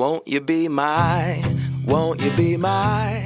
[0.00, 1.42] Won't you be my,
[1.86, 3.20] won't you be my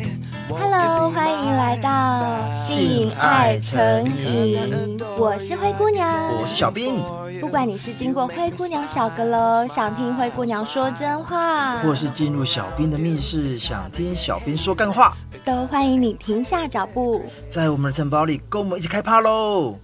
[0.49, 7.01] Hello，欢迎来到性爱成瘾，我是灰姑娘，我是小兵。
[7.41, 19.79] 不管你是经过灰姑娘小阁楼，想听灰姑娘说真话，或是进入小兵的密室，想听小兵说干话，都欢迎你停下脚步，在我们的城堡里跟我们一起开趴喽！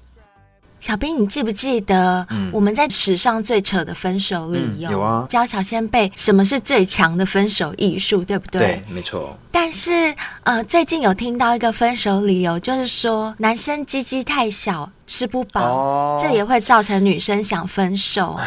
[0.81, 4.91] 小兵，你记不记得我们在史上最扯的分手理由？
[4.91, 8.61] 有啊，教小仙贝什么是最强的分手艺术，对不对？
[8.61, 9.37] 对，没错。
[9.53, 18.39] 但是呃，最近有听到一个分手理由，就是说男生鸡鸡太小，吃不饱，哦，这也会造成女生想分手。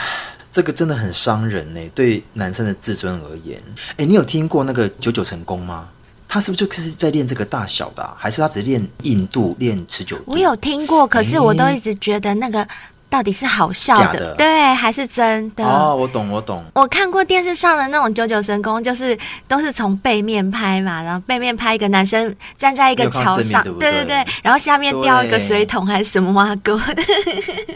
[0.52, 3.62] 这个真的很伤人呢，对男生的自尊而言。
[3.98, 5.90] 哎，你有听过那个九九成功吗？
[6.34, 8.18] 他是不是就是在练这个大小的啊？
[8.18, 10.24] 还是他只练硬度、练持久度？
[10.32, 12.68] 我有听过，可是我都一直觉得那个。
[13.14, 15.64] 到底是好笑的，的对，还是真的？
[15.64, 16.64] 哦，我懂，我懂。
[16.74, 19.16] 我看过电视上的那种九九神功，就是
[19.48, 27.04] 都是从背面拍嘛，然后背面拍一个男生站在一个桥上，对，对对对，然后下面吊一个水桶还是什么挖沟的。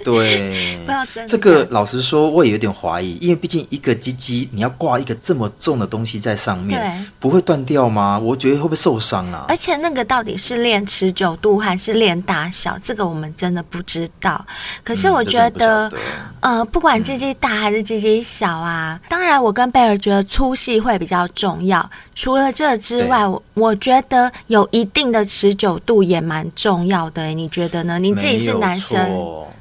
[0.03, 1.27] 对， 不要真的。
[1.27, 8.17] 这个老实说，我也有点怀疑，因为毕竟一个鸡鸡你要挂一个这么重的东西在上面，不会断掉吗？
[8.17, 9.45] 我觉得会不会受伤啊？
[9.47, 14.43] 而且那个到底是练持久度还是练大小，这个我们真的不知道。
[14.83, 15.23] 可是我。
[15.27, 15.91] 觉得，
[16.39, 21.89] 呃，不管鸡鸡大还是鸡鸡小啊，当然我跟贝尔觉得粗细会比较重要。
[22.17, 27.27] 除了这之外，我我觉得有一定的持久度也蛮重要的。
[27.27, 27.99] 你觉得呢？
[27.99, 28.99] 你自己是男生，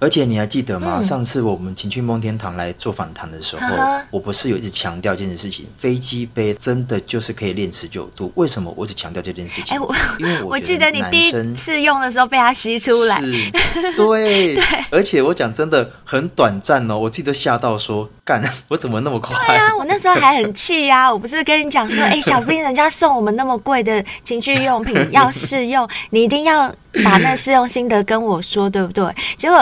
[0.01, 0.95] 而且你还记得吗？
[0.97, 3.67] 嗯、上次我们情趣梦天堂来做访谈的时候，
[4.11, 5.67] 我不是有一直强调这件事情？
[5.77, 8.33] 飞机杯真的就是可以练持久度。
[8.37, 9.77] 为什么我只强调这件事情？
[9.77, 13.51] 哎，我因为我， 我记得你第一次用的时候被它吸出来，是
[13.95, 18.09] 对，对，而且我讲真的很短暂哦，我记得吓到说。
[18.27, 19.37] 干， 我怎么那么快？
[19.47, 21.13] 对啊，我那时候还很气呀、啊！
[21.13, 26.73] 我不是跟你讲说，哎、欸，小兵，人家送我们那么贵的情趣用品要试用，你一定要
[27.05, 29.05] 把那试用心得跟我说，对不对？
[29.37, 29.59] 结果，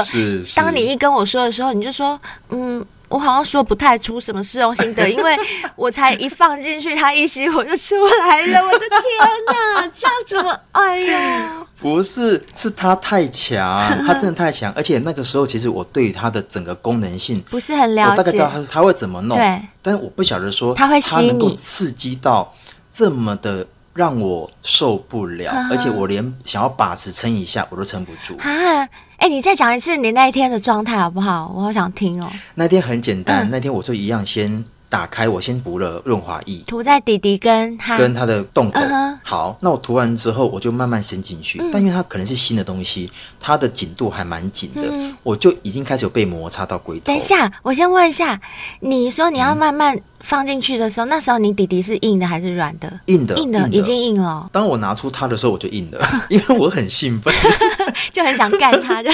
[0.54, 2.84] 当你一跟我说的时候，你就说，嗯。
[3.10, 5.36] 我好像说不太出什么试用心得，因为
[5.76, 8.60] 我才一放进去，它一吸我就出来了。
[8.66, 8.98] 我的天
[9.46, 11.66] 哪，这样子我哎呀！
[11.78, 22.52] 不是，是它太强，它真的太强，而且那个时候其实我对它的整个功能性不是很了解，我大概知道它它会怎么弄，对，但是我不晓得说它会它能够刺激到
[22.94, 28.88] 这么的让我受不了，而且我连想要把持撑一下我都撑不住啊。
[29.16, 31.52] 哎、欸，你再讲一次你那一天的状态好不好？
[31.54, 32.30] 我好想听哦。
[32.54, 38.80] 那天很简单，嗯、那天我就一样先打开，我先补了润滑液，涂在弟弟跟他跟他的洞口。
[38.80, 41.58] 嗯、好，那我涂完之后，我就慢慢伸进去。
[41.60, 43.10] 嗯、但因为它可能是新的东西，
[43.40, 47.06] 它的紧度还蛮紧的，嗯、我就已经开始有被摩擦到龟头。
[47.06, 48.40] 等一下，我先问一下，
[48.78, 50.02] 你说你要慢慢、嗯。
[50.24, 52.90] 放进去的时候，那时候你弟弟是硬的还是软的？
[53.08, 54.48] 硬的，硬的，已经硬了。
[54.50, 56.00] 当我拿出它的时候，我就硬了，
[56.30, 57.34] 因为我很兴奋，
[58.10, 59.02] 就很想干它。
[59.02, 59.10] 就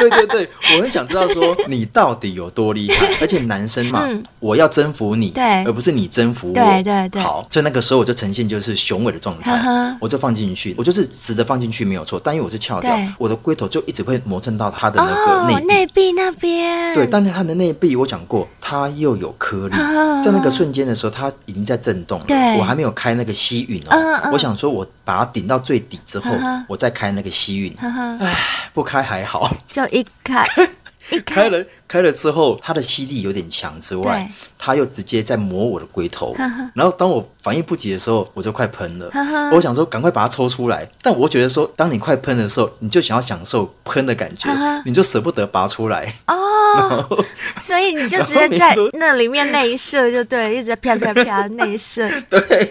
[0.00, 3.06] 对对对，我很想知道说你到底有多厉害。
[3.22, 6.54] 而且男生嘛，嗯、我要征服你，对，而不是你征服我。
[6.54, 7.20] 对对对。
[7.20, 12.20] 好，所以那个时候我就呈现就是雄伟的状态，呵呵我就放进去，我就是直的放进去没有错。
[12.22, 16.94] 但因为我是翘掉，我的龟头就一直会磨蹭到它的那个内内壁那边。
[16.94, 19.76] 对，但是它的内壁我讲过，它又有颗粒，
[20.22, 20.78] 在那个瞬间。
[20.88, 22.24] 的时候，它已经在震动了。
[22.26, 24.30] 对，我还没有开那个吸吮哦。
[24.32, 26.30] 我想说，我把它顶到最底之后，
[26.68, 27.74] 我再开那个吸吮。
[28.20, 30.46] 唉，不开还好，就一开，
[31.10, 31.64] 一开，开了。
[31.88, 36.34] 开了之后，它的吸力有点强之外，它又直接在磨我的龟头。
[36.74, 39.10] 然后当我反应不及的时候，我就快喷了。
[39.52, 44.50] 我想说赶快把它抽出来，但我觉得说，当你快喷的时候，你就想要享受喷的感觉，
[44.84, 46.14] 你就舍不得拔出来。
[46.26, 47.24] 哦，
[47.62, 52.08] 所以你就直接在那里面内射，就对，一直啪啪啪 内射。
[52.28, 52.70] 对，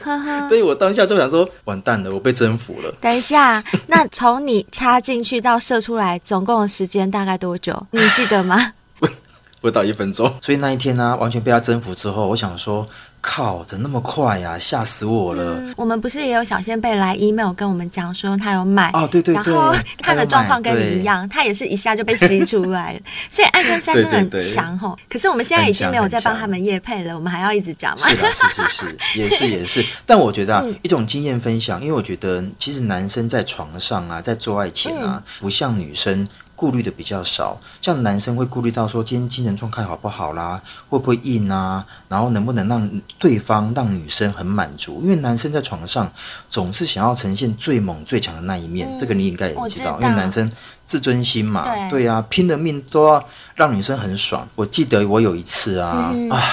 [0.49, 2.93] 所以我当下就想说，完蛋了，我被征服了。
[3.01, 7.87] 等一下，那从你插进去到射出来，总共的时间大概多久？
[7.91, 8.73] 你记得吗？
[9.67, 12.87] 不到一分钟，所以那一天呢、啊，完全被他征服之后，我想说，
[13.19, 14.57] 靠，怎么那么快呀、啊？
[14.57, 15.73] 吓死我了、嗯！
[15.75, 22.99] 我们不是也有小仙贝来 email 跟我们讲说他有买哦，对对对，然后他的状况跟你一样，他，也是一下就被吸出来了。
[23.29, 24.97] 所以爱跟三真的很强吼。
[25.09, 28.07] 可是我们现在已经没有在帮他们夜配了，我们还要一直讲吗？
[28.07, 29.83] 是的，是是是， 也是也是。
[30.05, 36.25] 但我觉得啊，嗯、一种经验分享，因为我觉得其实男生在床上啊，在做爱前啊，嗯、不像女生。
[36.57, 40.59] 顾虑的比较少，像男生会顾虑到说今天精神状态好不好啦，
[40.89, 44.99] 会不会硬啊，然后能不能让对方让女生很满足？
[45.03, 46.11] 因为男生在床上
[46.49, 50.51] 总是想要呈现最猛最强的那一面，嗯、这个你应该也知道，因为男生
[50.83, 53.23] 自尊心嘛，对，对啊，拼了命都要
[53.55, 54.45] 让女生很爽。
[54.55, 56.43] 我记得我有一次啊，嗯、啊。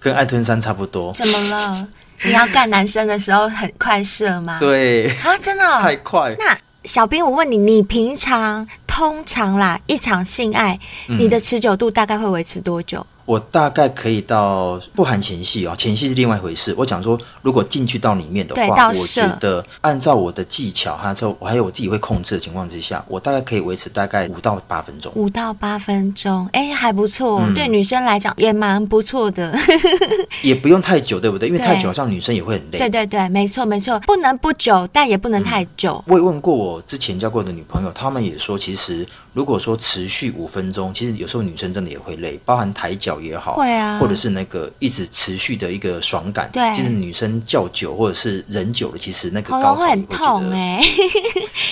[0.00, 1.12] 跟爱吞山差不多。
[1.14, 1.88] 怎么了？
[2.22, 4.56] 你要干男生的时候很快射吗？
[4.60, 6.36] 对啊，真的、哦、太快。
[6.38, 8.64] 那小兵，我问你，你平常
[8.98, 13.06] 通常啦，一场性爱，嗯、你的持久度大概会维持多久？
[13.24, 16.74] 我大概可以到不含前戏哦，前戏是另外一回事。
[16.78, 25.12] 我讲说，如果进去到里面的话，我觉得按照我的技巧，还有我还有我自己会控制的情况之下，我大概可以维持大概五到八分钟。
[25.14, 29.54] 五到八分钟，哎，还不错，嗯、对女生来讲也蛮不错的。
[30.42, 31.50] 也不用太久，对不对？
[31.50, 32.78] 因为太久，好像女生也会很累。
[32.78, 36.02] 对对对，没错没错，不能不久，但也不能太久。
[36.06, 38.87] 嗯、我也问过我之前交过的女朋友，她们也说，其实
[39.32, 50.80] 如果说持续五分钟，其实有时候女生真的也会累，包含抬脚也好，会啊，或者是那个一直持续的一个爽感，对，其实女生叫久或者是忍久了，其实那个高潮会很痛哎，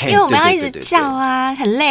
[0.02, 1.90] 因为我们要一直叫啊，很累，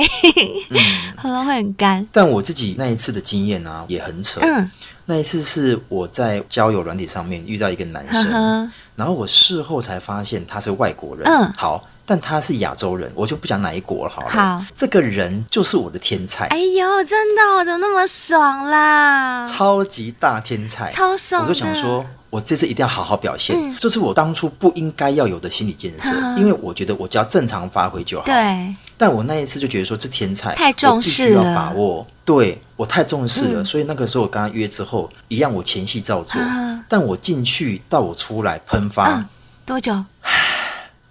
[1.17, 2.07] 喉咙会很干。
[2.11, 4.39] 但我自己那一次的经验啊，也很扯。
[4.41, 4.69] 嗯，
[5.05, 11.25] 那一次是我在交友软体上面遇到一个男生，然后我事后才发现他是外国人。
[11.27, 11.83] 嗯，好。
[12.05, 14.29] 但他是亚洲人，我就不讲哪一国好了。
[14.29, 16.45] 好，这个人就是我的天才。
[16.47, 19.45] 哎呦，真的，我怎么那么爽啦？
[19.45, 21.41] 超级大天才，超爽！
[21.43, 23.57] 我就想说，我这次一定要好好表现。
[23.57, 28.25] 嗯，这是我当初不应该要有的心理建设，嗯，因为我觉得我只要正常发挥就好。
[28.25, 28.75] 对。
[28.97, 32.05] 但我那一次就觉得说，这天才太重视了，必须要把握。
[32.23, 39.25] 对，我太重视了，嗯，所以那个时候我跟他约之后，一样我前戏照做，嗯，但我进去到我出来喷发，嗯，
[39.65, 40.01] 多久？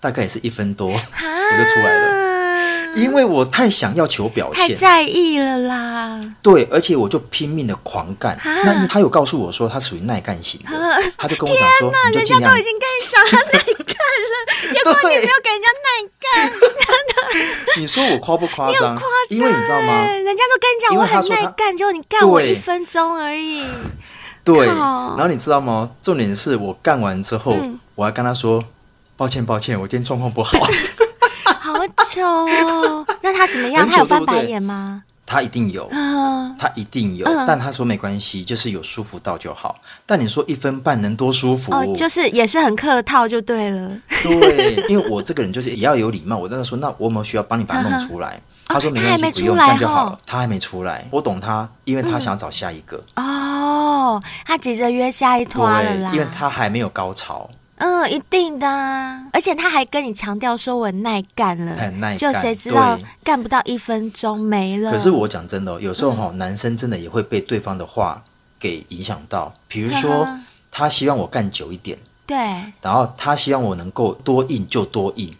[0.04, 6.20] 大概也是一分多，我就出来了，因为我太想要求表现，太在意了啦。
[6.42, 8.38] 对，而且我就拼命的狂干。
[8.44, 10.70] 那因为他有告诉我说他属于耐干型的，
[11.16, 14.36] 他就跟我讲说，天哪，人家都已经跟你讲他耐干了，
[14.74, 15.88] 结果你没有给人家耐
[16.20, 16.52] 干。
[17.78, 18.94] 你说我夸不夸张？
[19.30, 20.04] 因为你知道吗？
[20.04, 23.64] 人家都跟你讲我很耐干，结果你干我一分钟而已。
[24.44, 25.88] 对，然后你知道吗？
[26.02, 27.56] 重点是我干完之后，
[27.94, 28.62] 我还跟他说。
[29.16, 30.58] 抱歉，抱歉，我今天状况不好。
[31.60, 31.72] 好
[32.08, 33.06] 糗哦！
[33.22, 33.88] 那他怎么样？
[33.88, 35.02] 他有翻白眼吗？
[35.26, 35.88] 他一定有，
[36.58, 37.26] 他一定有。
[37.46, 39.76] 但他说没关系，就是有舒服到就好。
[40.04, 41.72] 但你说一分半能多舒服？
[41.72, 43.90] 哦，就是也是很客套就对了。
[44.22, 46.36] 对， 因为我这个人就是也要有礼貌。
[46.36, 48.40] 我跟他说，那我有没有需要帮你把它弄出来？
[48.66, 50.18] 他说没关系，不用，这样就好了。
[50.26, 53.02] 他还没出来，我懂他，因为他想要找下一个。
[53.16, 57.48] 哦，他急着约下一团了啦，因为他还没有高潮。
[57.76, 58.66] 嗯，一定的，
[59.32, 64.92] 而且他还跟你强调说我耐干了，很耐干，就谁知道干不到一分钟没了。
[64.92, 68.22] 可是我讲真的，有时候哈，男生真的也会被对方的话
[68.60, 69.52] 给影响到。
[69.66, 70.26] 比如说，
[70.70, 72.36] 他希望我干久一点，对，
[72.80, 75.34] 然后他希望我能够多硬就多硬，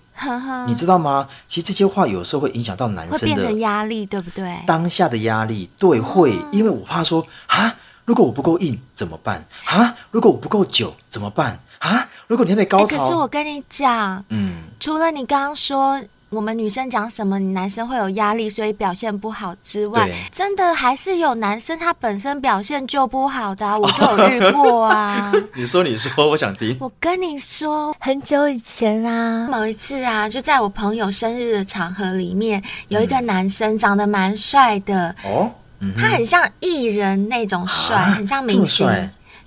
[0.67, 1.29] 你知道吗？
[1.47, 4.59] 其实这些话有时候会影响到男生的压力，对不对？
[4.67, 9.47] 当下的压力，对，会，因为我怕说啊，如果我不够硬怎么办？
[9.67, 11.61] 啊，如果我不够久怎么办？
[11.85, 12.09] 啊！
[12.27, 16.01] 如果你还没高潮，可是我跟你讲，嗯，除了你刚刚说
[16.31, 25.31] 我们女生讲什么，你男生会有压力，所以表现不好之外，真的还是有男生他本身表现就不好的，啊， 我就有遇过啊。
[25.55, 26.75] 你说，你说，我想听。
[26.81, 38.89] 我跟你说，很久以前啊，某一次啊，就在我朋友生日的场合里面，有一个男生长得蛮帅的哦，嗯、他很像艺人那种帅，啊、很像明星。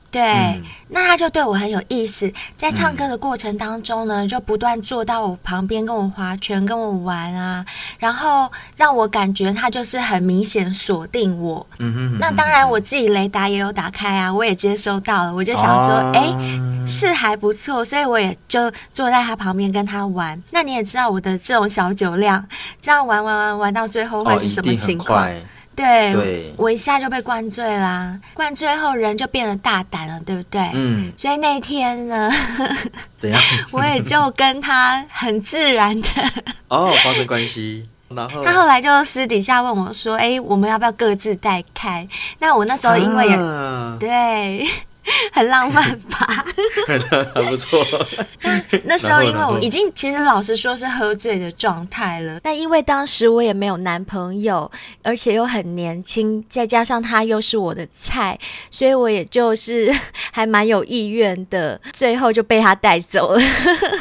[0.10, 7.66] 对，嗯、那他就对我很有意思，在唱歌的过程当中呢，嗯、就不断坐到我旁边跟我划拳、跟我玩啊，
[8.00, 11.66] 然后让我感觉他就是很明显锁定我。
[11.80, 20.42] 嗯哼，哼，那当然我自己雷达也有打开啊，我也接收到了，我就想说，哎、啊，是还不错，所以我也就坐在他旁边跟他玩。
[20.52, 22.44] 那你也知道我的这种小酒量，
[22.80, 25.28] 这样玩玩玩玩到最后会是什么情况？
[25.28, 25.32] 哦
[25.78, 30.72] 对，对我一下就被灌醉啦，灌醉后人就变得大胆了，对不对？
[30.74, 31.14] 嗯。
[31.16, 32.32] 所以那天呢，
[33.20, 33.40] 怎样？
[33.72, 36.08] 我也就跟他很自然的
[36.70, 42.08] 哦发生关系，然后他后来就私底下问我说：“哎，我们要不要各自带开？”
[42.40, 44.66] 那我那时候因为也、啊、对。
[45.32, 46.46] 很浪漫吧？
[47.34, 47.86] 还不错。
[48.42, 54.70] 那那时候因为我已经其实老实说是喝醉的状态了，但因为当时我也没有男朋友，
[55.04, 58.38] 而且又很年轻，再加上他又是我的菜，
[58.72, 59.94] 所以我也就是
[60.32, 63.42] 还蛮有意愿的，最后就被他带走了。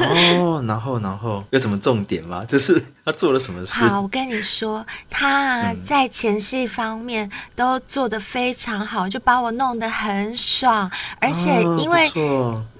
[0.00, 2.44] 哦， 然后然后有什么重点吗？
[2.46, 2.82] 就是。
[3.06, 3.84] 他做了什么事？
[3.84, 12.10] 好，我跟你说，他在前戏方面都做得非常好，嗯、就把我弄得很爽，而且因为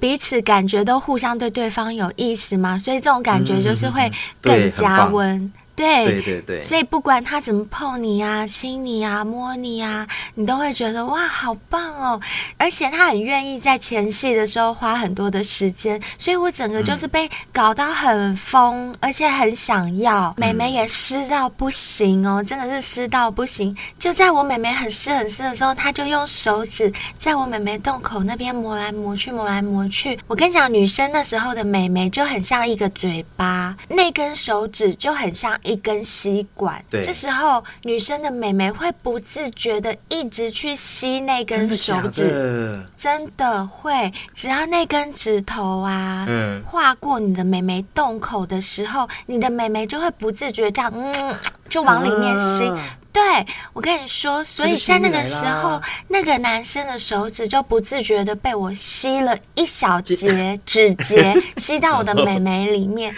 [0.01, 5.37] 彼此感觉都互相对对方有意思嘛，所以这种感觉就是会更加温。
[5.37, 12.19] 嗯对对对对，所以不管他怎么碰你啊、亲你啊、摸你啊，你都会觉得哇，好棒哦！
[12.57, 20.35] 而且他很愿意在前戏的时候花很多的时间，所以我整个就是被搞到很疯，嗯、而且很想要。
[20.39, 23.77] 妹妹也湿到不行哦，真的是湿到不行。
[23.99, 30.19] 就在我妹妹很湿很湿的时候，他就用手指在我妹妹洞口那边磨来磨去、磨来磨去。
[30.27, 35.55] 我跟你讲，女生那时候的美眉就很像一个嘴巴，那根手指就很像。
[35.67, 51.37] 一根吸管，对，这时候女生的美眉会不自觉的一直去吸那根手指，真的，真的会，只要那根指头啊，嗯，划过你的美眉洞口的时候，你的美眉就会不自觉这样，嗯，
[51.69, 52.69] 就往里面吸。
[52.69, 52.79] 啊
[53.17, 60.15] 对，我跟你说，所以在那个时候，那个男生的手指就不自觉的被我吸了一小节
[60.67, 63.15] 指节， 吸到我的美眉里面。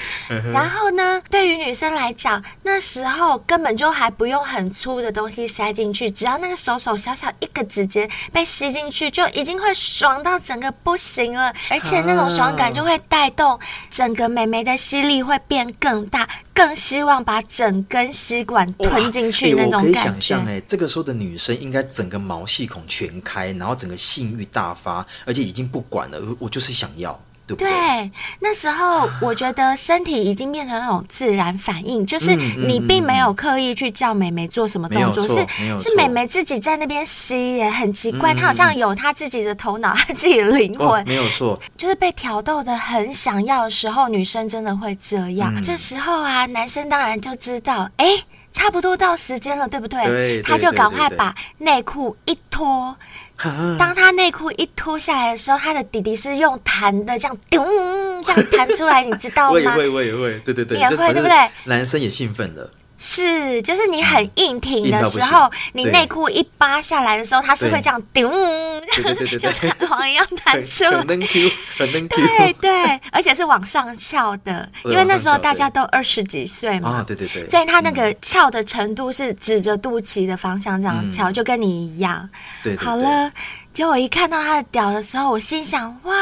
[0.52, 11.52] 然后呢，对于女生来讲，那时候根本就还不用很粗的东西塞进去，只要那个手手小小一个指节被吸进去，就已经会爽到整个不行了。
[11.70, 13.58] 而且那种爽感就会带动
[13.90, 16.28] 整个美眉的吸力会变更大。
[16.58, 19.76] 更希望把整根吸管吞进去那种感觉。
[19.78, 27.16] 我可以想象，哎，这个时候的女生应该整个毛细孔全开，然后整个性欲大发，而且已经不管了，我就是想要。
[27.56, 35.34] 对，对，对，那时候我觉得身体已经变成那种自然反应，就是你并没有刻意去叫美眉做什么动作，是
[35.78, 45.62] 是美眉自己在那边吸耶，很奇怪，她好像有她自己的头脑，她自己的灵魂，没有错，就是被挑逗的很想要的时候，女生真的会这样。
[45.62, 48.06] 这时候啊，男生当然就知道，哎，
[48.52, 50.42] 差不多到时间了，对不对？
[50.42, 52.94] 他就赶快把内裤一脱。
[53.78, 57.64] 当他内裤一脱下来的时候，他的弟弟是用弹的，这样咚
[58.24, 59.74] 这样弹出来，你知道吗？
[59.74, 61.48] 会会会，会，对对对，也会对不对？
[61.64, 62.68] 男生也兴奋了。
[62.98, 68.28] 是，就是你很硬挺的时候，你内裤一扒下来的时候，它是会这样咚，
[69.38, 70.82] 像弹簧一样弹出。
[70.84, 82.28] 来，很能 Q，很能 Q，对对，而且是往上翘的， 因为那时候大家都二十几岁嘛，对对对，所以它那个翘的程度是指着肚脐的方向这样翘，就跟你一样。
[82.62, 83.30] 对，好了。
[83.78, 86.12] 结果我一看到他的屌的时候，我心想：哇，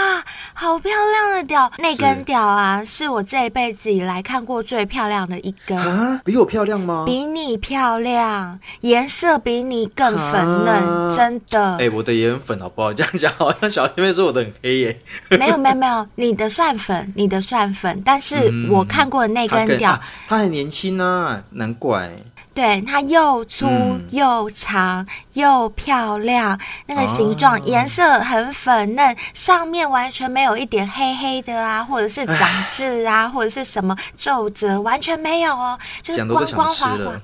[0.53, 1.73] 好漂亮的屌！
[1.79, 5.75] 那根屌啊，是我这一辈子以来看过最漂亮的一根。
[5.79, 7.05] 啊，比我漂亮吗？
[7.07, 11.79] 比你漂亮，颜色比你更粉嫩，真的。
[11.79, 12.93] 哎，我的也很粉，好不好？
[12.93, 15.01] 这样讲好像小妹妹说我的很黑耶。
[15.31, 19.99] 没有没有没有，你的算粉，你的算粉，但是我看过的那根屌，
[20.29, 22.11] 他很年轻啊，难怪。
[22.57, 23.67] 对，它又粗
[24.09, 37.21] 又长、嗯、又漂亮，那个形状、颜、哦、色很粉嫩，上面完全没有一点黑黑的啊，或者是长痣啊，或者是什么皱褶，完全没有哦，就是光光滑滑。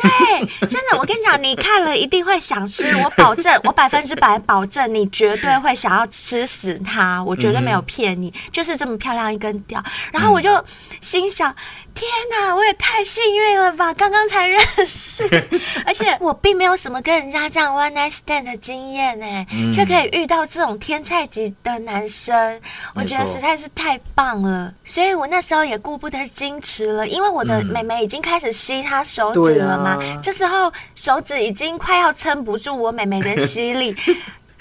[0.00, 10.64] 对，真的，我跟你讲，你看了一定会想吃，我保证，我百分之百保证，你绝对会想要吃死它，我绝对没有骗你，嗯、就是这么漂亮一根屌，然后我就
[11.00, 11.52] 心想。
[11.96, 13.92] 天哪，我也太幸运了吧！
[13.94, 15.24] 刚刚才认识，
[15.86, 19.26] 而且我并没有什么跟人家这样 one night stand 的经验呢，
[19.74, 22.60] 却、嗯、可以遇到这种天菜级的男生，
[22.94, 24.74] 我觉得实在是太棒了。
[24.84, 29.96] 所以我那时候也顾不得矜持了，因为我的妹妹已经开始吸她手指了嘛。
[29.98, 33.96] 嗯啊、这时候手指已经快要撑不住我妹妹的吸力，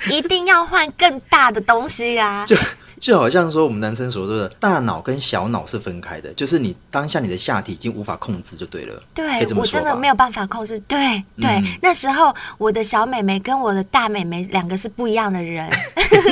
[0.10, 2.46] 一定要换更大的东西呀、啊。
[2.48, 2.56] 就
[3.00, 9.02] 就好像说我们男生所说的，大脑跟小脑是分开的，就是你当下你的下体已经无法控制就对了。
[9.14, 10.80] 对，我真的没有办法控制。
[10.82, 15.70] 对对，嗯、那时候我的小妹妹跟我的大妹妹两个是不一样的人，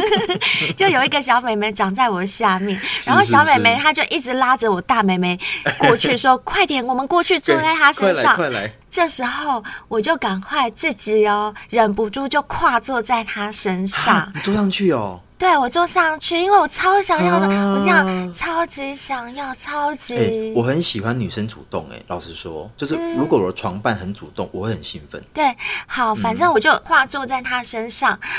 [0.75, 5.37] 就有一个小妹妹长在我下面，然后小妹妹她就一直拉着我大妹妹
[5.79, 8.73] 过去 说：“快点，我们过去坐在她身上。”快来，快来。
[8.93, 14.31] 这时候我就赶快自己哦，忍不住就跨坐在他身上。
[14.35, 15.19] 你坐上去哦。
[15.43, 20.53] 对，我坐上去，因为我超想要的，啊、我这样超级想要，超级、欸。
[20.55, 25.21] 我很喜欢女生主动，哎，老实说，就是如果我的床伴很主动，嗯、我会很兴奋。
[25.33, 25.53] 对，
[25.85, 28.29] 好，反正我就跨坐在他身上，嗯、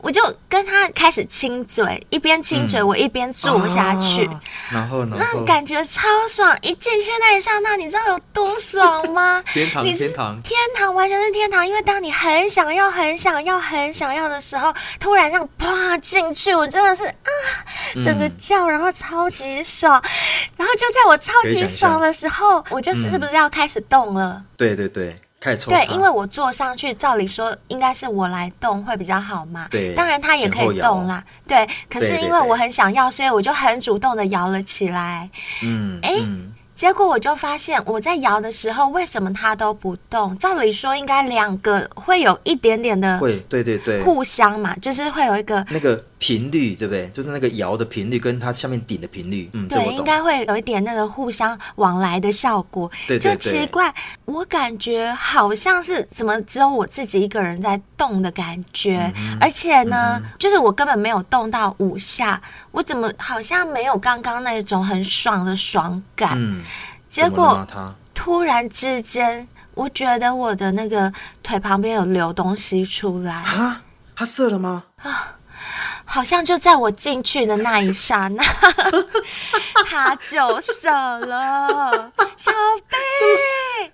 [0.00, 4.26] 我就跟他开始亲嘴，一边亲嘴，我一边坐下去，
[4.70, 9.44] 然后呢，那感觉超爽，一进去那一刹那，你知道有多爽吗？
[9.52, 16.53] 天堂，天堂，天堂，完全是天堂，因为当你很想要、很想要、很想要的时候，突然这样啪进去。
[16.54, 17.30] 我真的是啊，
[18.04, 20.10] 整个叫，然后超级爽，嗯、
[20.58, 24.34] 然后就在我超级爽的时候，我就是是不是要开始动了？
[24.38, 25.70] 嗯、对对对，开始抽。
[25.70, 29.68] 对，因为我坐上去，照理说应该是我来动会比较好嘛。
[29.70, 31.22] 对，当然他也可以动啦。
[31.46, 35.30] 对，可是因为我很想要，所以我就很主动的摇了起来。
[35.62, 36.14] 嗯，哎。
[36.74, 40.36] 结果我就发现，我在摇的时候，为什么他都不动？
[40.38, 47.08] 照理说，应该两个会有一点点的，会，对对对，互相嘛，就是会有一个那个频率，对不对？
[47.10, 52.90] 就是那个摇的频率跟它下面顶的频率，嗯，对，应该会有一点那个互相往来的效果。
[53.06, 53.94] 对对对，就奇怪，
[54.24, 62.40] 我感觉好像是怎么只有我自己一个人在动的感觉，嗯、而且呢、嗯，就是我根本没有动到五下，
[62.70, 66.32] 我怎么好像没有刚刚那种很爽的爽感？
[66.36, 66.62] 嗯
[67.06, 67.64] 结果
[68.12, 71.12] 突然之间，我觉得我的那个
[71.44, 73.82] 腿旁边有流东西出来啊！
[74.16, 74.82] 他射了吗？
[74.96, 75.36] 啊，
[76.04, 78.42] 好像就在我进去的那一刹那，
[79.88, 82.52] 他就射了，小
[82.88, 82.96] 贝，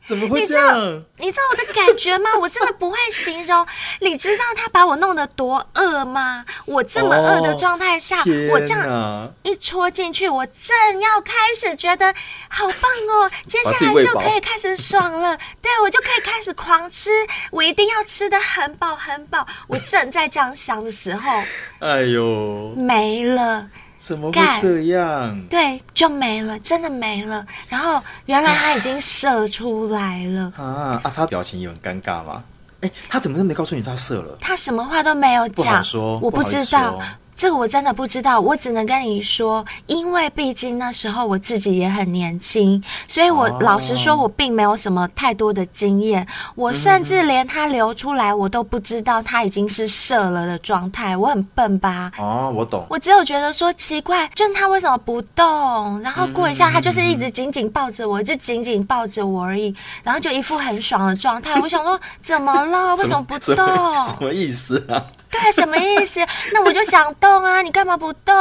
[0.04, 1.02] 怎么会这样？
[1.18, 2.30] 你知道我的感觉吗？
[2.40, 3.66] 我真的不会形容。
[4.00, 6.44] 你知道他把我弄得多饿吗？
[6.64, 8.18] 我这么饿的状态下，
[8.50, 12.12] 我这样一戳进去，我正要开始觉得
[12.48, 15.36] 好棒哦， 接下来就可以开始爽了。
[15.60, 17.10] 对，我就可以开始狂吃，
[17.50, 19.46] 我一定要吃得很饱很饱。
[19.68, 21.42] 我正在这样想的时候，
[21.80, 23.68] 哎呦，没了。
[24.00, 25.38] 怎么会这样？
[25.50, 27.46] 对，就没了，真的没了。
[27.68, 31.12] 然后原来他已经射出来了啊啊！
[31.14, 32.42] 他表情也很尴尬吗？
[32.80, 34.38] 哎，他怎么都没告诉你他射了？
[34.40, 35.84] 他什么话都没有讲，
[36.22, 36.98] 我不知道。
[37.40, 52.12] 这个我真的不知道，我只能跟你说，因为毕竟那时候我自己也很年轻，所以我老实说，我并没有什么太多的经验，我甚至连它流出来我都不知道它已经是射了的状态，我很笨吧？
[52.18, 52.84] 哦，我懂。
[52.90, 55.98] 我只有觉得说奇怪，就是他为什么不动？
[56.02, 61.58] 然后过一下，它就是一直紧紧抱着我，就紧紧抱着我而已，然后就一副很爽的状态。
[61.62, 62.94] 我想说，怎么了？
[63.00, 63.66] 为什么不动？
[64.02, 65.02] 什么意思啊？
[65.30, 66.20] 对，什么意思？
[66.52, 68.34] 那我就想动啊，你干嘛不动？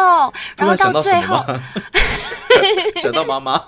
[0.58, 1.44] 然后到最后，
[2.98, 3.64] 想到妈妈，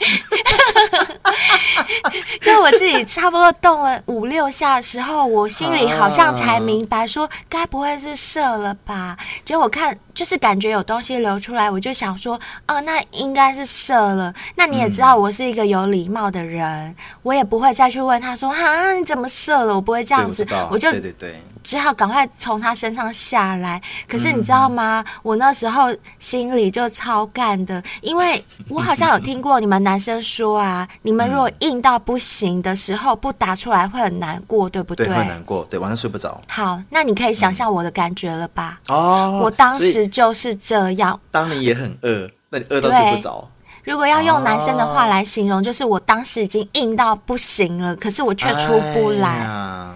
[2.42, 9.16] 就我自己差不多动了五六下的时候，我心里好像才明白说，该不会是射了吧？
[9.46, 14.34] 结果我看就是感觉有东西流出来，我就想说，哦，那应该是射了。
[14.55, 19.75] 那你也知道，我是一个有礼貌的人，我也不会再去问他说，啊，你怎么射了？
[19.75, 21.40] 我不会这样子，我就对对对。
[21.64, 23.82] 只好赶快从他身上下来。
[24.08, 25.04] 可是你知道吗？
[25.06, 35.08] 嗯、我那时候心里就超干的，因为 我好像有听过你们男生说啊，你们如果硬到不行的时候不打出来会很难过，对不对？
[35.08, 36.42] 对，会难过，对，晚上睡不着。
[36.48, 38.80] 好，那你可以想象我的感觉了吧？
[38.88, 41.20] 哦，我当时就是这样。
[41.30, 43.48] 当你也很饿，那你饿到睡不着。
[43.84, 49.28] 如果要用男生的话来形容，就是我当时已经硬到不行了，可是我却出不来。
[49.28, 49.90] 哎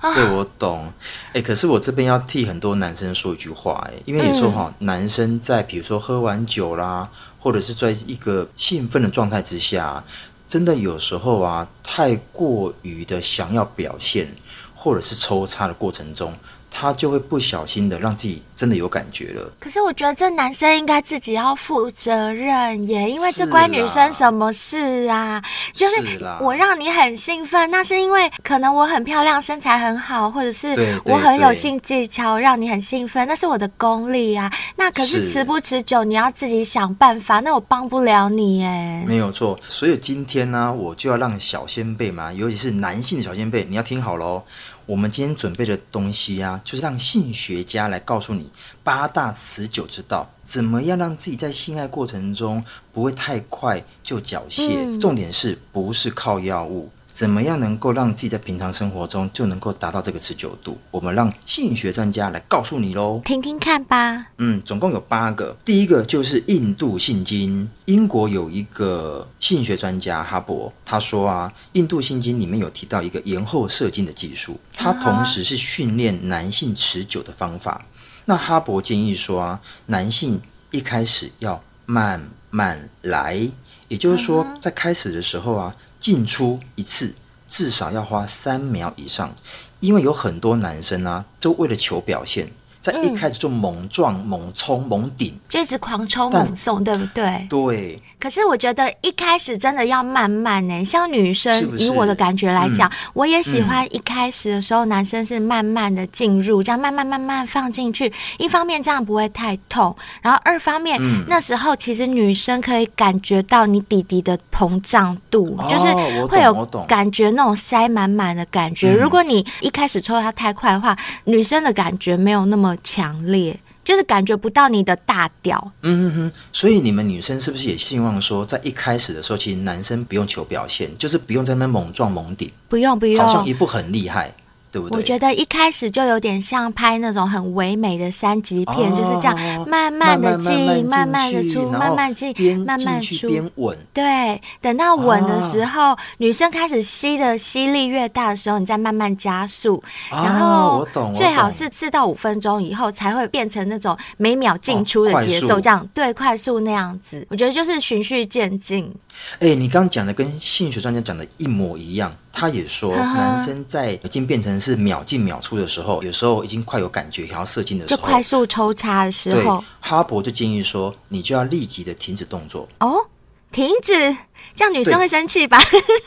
[0.00, 0.92] 这我懂，
[1.28, 7.08] 哎、欸，可是我这边要替很多男生说一句话，哎，因为有时候哈，男生在比如说喝完酒啦，
[7.40, 10.04] 或者是在一个兴奋的状态之下，
[10.46, 14.28] 真的有时候啊，太过于的想要表现，
[14.74, 16.32] 或者是抽插的过程中。
[16.70, 19.52] 他就会不小心的让自己真的有感觉了。
[19.58, 25.42] 可是我觉得这男生应该自己要负责任耶，因为这关女生什么事啊？
[25.72, 34.52] 就是我让你很兴奋，那是因为可能我很漂亮，身材很好，或者是我很有性技巧，让你很兴奋，那是我的功力啊。
[34.76, 37.40] 那可是持不持久，你要自己想办法。
[37.40, 39.04] 那我帮不了你耶。
[39.06, 44.42] 没有错，所以今天呢，我就要让小仙贝嘛，尤其是男性的小仙贝，你要听好喽。
[44.88, 48.50] 我们今天准备的东西啊，就是让性学家来告诉你
[48.82, 54.78] 八大持久之道，怎么样让自己在性爱过程中不会太快就缴械。
[54.78, 54.98] 嗯。
[54.98, 56.88] 重点是不是靠药物？
[57.18, 60.78] 怎么样能够让自己在平常生活中就能够达到这个持久度？
[60.92, 64.26] 我们让性学专家来告诉你喽，听听看吧。
[64.36, 65.58] 嗯，总共有八个。
[65.64, 67.68] 第一个就是印度性经。
[67.86, 77.84] 英国有一个性学专家哈勃，他说啊，印度性经里面有提到一个延后射精的技术，它同时是训练男性持久的方法。
[78.26, 83.50] 那哈勃建议说啊，男性一开始要慢慢来，
[83.88, 85.74] 也就是说，在开始的时候啊。
[85.98, 87.14] 进出一次
[87.46, 89.34] 至少要花三秒以上，
[89.80, 92.52] 因为有很多男生啊，都为了求表现。
[92.90, 97.46] 在一开始就猛撞、嗯、猛冲、猛顶，就一直狂抽猛送，对不对？
[97.48, 97.98] 对。
[98.18, 100.84] 可是我觉得一开始真的要慢慢呢。
[100.84, 108.12] 像女生是是，以我的感觉来讲、嗯，我也喜欢一开始的时候，男生是慢慢的进入，这样慢慢慢慢放进去。
[108.38, 118.92] 一方面这样不会太痛，然后二方面、嗯、那时候其实女生可以感觉到你弟弟的膨胀度、哦，就是会有感觉那种塞满满的感觉。
[118.92, 122.76] 如果你一开始抽它太快的话，女生的感觉没有那么。
[122.82, 125.72] 强烈，就是感觉不到你的大屌。
[125.82, 134.34] 嗯哼哼，所以你们女生是不是也希望说，在一开始的时候，其实男生不用求表现，就是不用在那边猛撞猛顶，不用不用，好像一副很厉害。
[134.70, 134.96] 对不对？
[134.96, 143.76] 我觉得一开始就有点像拍那种很唯美的三级片，哦、就是这样慢慢的进，慢慢的出，慢慢进，慢慢出，边稳。
[143.92, 157.26] 对，等到稳的时候，哦、女生开始吸的吸力越大的时候，你再慢慢加速，哦、然后最好是四到五分钟以后才会变成那种每秒进出的节奏，这样、哦、对，快速那样子。
[157.30, 158.92] 我觉得就是循序渐进。
[159.40, 162.14] 哎，你刚刚讲的跟性学专家讲的一模一样。
[162.38, 172.68] 他也说，男生在已经变成是秒进秒出的时候，有时候已经快有感觉，想要射精的时候，就快速抽插的时候，哈勃就建议说，你就要立即的停止动作。
[172.78, 173.04] 哦，
[173.50, 174.16] 停止，
[174.54, 175.60] 这样女生会生气吧？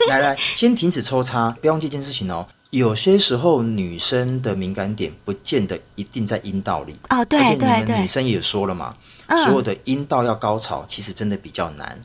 [0.08, 2.48] 来来，先停止抽插，不要忘记一件事情哦。
[2.70, 6.96] 有些时候女生的敏感点不见得一定在阴道里。
[7.10, 8.94] 哦，对对对，而且你们女生也说了嘛，
[9.44, 12.02] 所有的阴道要高潮，其实真的比较难。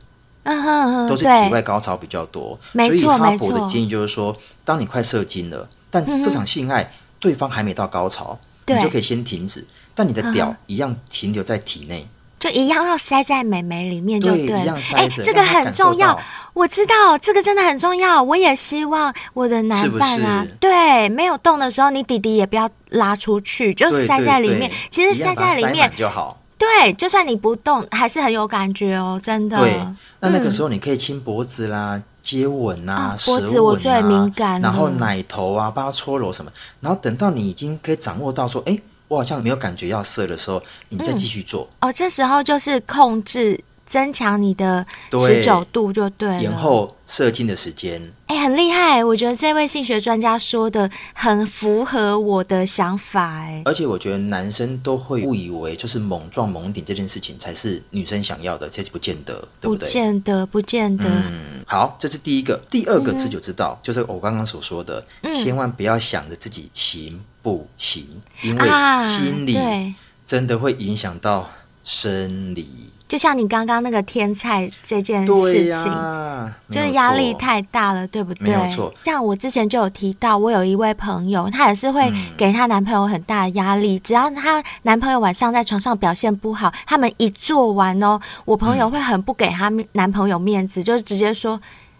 [1.08, 12.06] 都是体外高潮比较多，所以哈勃的建议就是说，当你快射精了，但这场性爱对方还没到高潮，你就可以先停止，但你的屌一样停留在体内，
[12.38, 15.22] 就一样要塞在美眉里面，就对，一样塞着。
[15.22, 16.18] 这个很重要，
[16.54, 26.37] 我知道这个真的很重要，我也希望我的男伴啊，对，没有动的时候，你弟弟也不要拉出去，就塞在里面，其实塞在里面就好。
[26.58, 29.56] 对，就算你不动，还是很有感觉哦，真的。
[29.58, 29.80] 对，
[30.20, 41.68] 那那个时候你可以亲脖子啦、嗯、接吻啊、舌吻啊，脖子我最敏感，然后奶头啊，帮他搓揉什么，然后等到你已经可以掌握到说，哎，我好像没有感觉要射的时候，你再继续做。
[41.80, 43.60] 嗯、哦，这时候就是控制。
[43.88, 46.42] 增强你的持久度就对了。
[46.42, 49.02] 延后射精的时间，哎、欸，很厉害！
[49.02, 53.62] 我觉得这位性学专家说的很符合我的想法，哎。
[53.64, 59.86] 而且我觉得男生都会误以为就是猛撞猛顶这件事情才是女生想要的，其实不见得，对不对？
[59.86, 61.04] 不见得，不见得。
[61.06, 62.60] 嗯，好，这是第一个。
[62.68, 68.06] 第二个持久之道，嗯、就是我刚刚所说的，嗯、千万不要想着自己行不行，
[68.42, 68.68] 因为
[69.02, 69.94] 心理
[70.26, 71.50] 真的会影响到
[71.82, 72.68] 生理。
[73.08, 78.48] 就像你刚刚那个天菜这件事情，啊、就是压力太大了，对不对？
[78.48, 78.92] 没有错。
[79.02, 83.94] 像我之前就有提到，我有一位朋友，她也是会给她男朋友很大的压力。
[83.96, 91.58] 嗯、只要她男朋友晚上在床上表现不好，他们一做完哦，我朋友会很不给她男朋友面子，嗯、就是直接说：“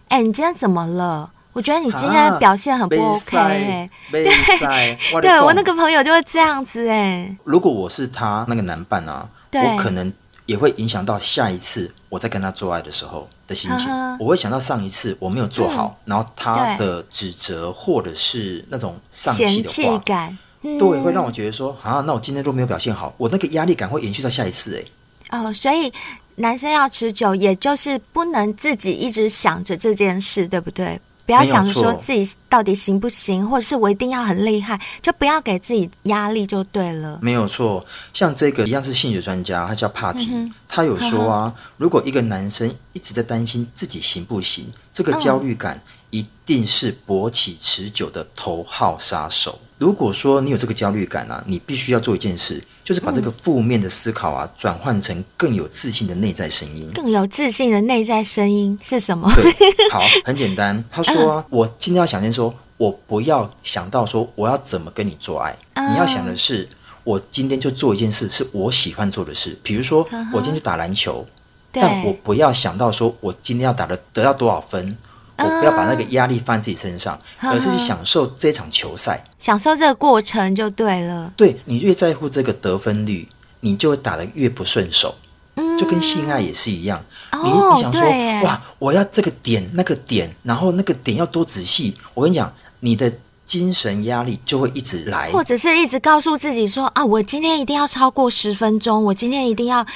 [0.08, 1.30] 哎、欸，你今天怎么了？
[1.54, 7.36] 我觉得你今天表现很不 OK、欸。”对，对我那个朋友就会这样子哎、欸。
[7.44, 10.12] 如果我是他那个男伴啊，对我可能。
[10.48, 13.86] 也会影响到下一次我在跟他做爱的时候的心情。
[13.86, 24.82] 呵呵，我会想到上一次我没有做好，嗯、然后他的指责或者是那种丧气的话，感嗯、对，会让我觉得说啊，那我今天都没有表现好，我那个压力感会延续到下一次。
[25.30, 25.92] 哎，哦，所以
[26.36, 30.98] 男生要持久，也就是不能自己一直想着这件事，对不对？
[31.28, 37.18] 不要想着说自己到底行不行，或者是我一定要很厉害，就不要给自己压力就对了。
[37.20, 49.60] 没有错，像这个一样是性学专家，他叫帕提，嗯、他有说啊，如果一个男生一直在担心自己行不行，这个焦虑感一定是勃起持久的头号杀手。
[49.78, 56.90] 如果说你有这个焦虑感啊，你必须要做一件事，就是把这个负面的思考啊，转换成更有自信的内在声音。
[56.92, 59.32] 更有自信的内在声音是什么？
[59.34, 59.44] 对，
[59.90, 60.84] 好，很简单。
[60.90, 65.56] 他说啊，我今天要想先说，我不要想到说我要怎么跟你做爱。
[65.76, 66.68] 你要想的是，
[67.04, 69.56] 我今天就做一件事，是我喜欢做的事。
[69.62, 71.24] 比如说，我今天去打篮球，
[71.70, 74.98] 但我不要想到说我今天要打的得到多少分。
[75.38, 81.32] 我不要把那个压力放在自己身上，嗯、而是去享受这场球赛，享受这个过程就对了。
[81.36, 83.28] 对，你越在乎这个得分率，
[83.60, 85.14] 你就会打得越不顺手。
[85.54, 87.04] 嗯，就跟性爱也是一样。
[87.32, 91.94] 哦、你你想说耶哇，我要这个点那个点，然后那个点要多仔细。
[92.14, 93.12] 我跟你讲，你的
[93.44, 99.86] 精神压力就会一直来，或者是一直告诉自己说啊，我今天一定要超过十分钟，我今天一定要。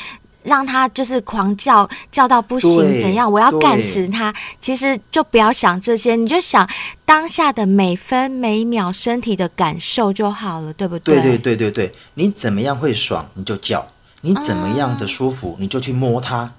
[0.43, 3.31] 让他就是狂叫叫到不行，怎样？
[3.31, 4.35] 我要干死他。
[4.61, 6.69] 其实就不要想这些，你就想
[7.05, 11.21] 当下的每分每秒身体的感受就好了，对不对？
[11.21, 13.87] 对对对对对，你怎么样会爽你就叫，
[14.23, 16.53] 你怎么样的舒服你就去摸它，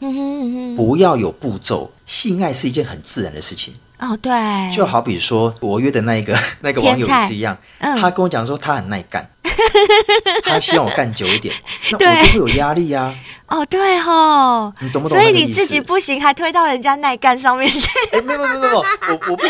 [0.76, 1.92] 不要有步骤。
[2.06, 3.74] 性爱是一件很自然的事情。
[4.04, 4.32] 哦，对，
[4.72, 9.26] 就好比说我约的那一个 那个网友也是一样，嗯、他跟我讲说他很耐干，
[10.44, 11.56] 他希望我干久一点，
[12.00, 13.16] 那我就会有压力呀、啊。
[13.48, 15.18] 哦，对吼，你懂不懂？
[15.18, 17.88] 所以你自己不行，还推到人家耐干上面去？
[18.12, 18.86] 哎，没有没有没有，我
[19.30, 19.44] 我不。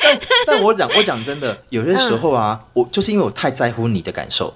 [0.00, 4.52] 但但我讲我讲真的，有些时候啊，嗯、我就是因为我太在乎你的感受。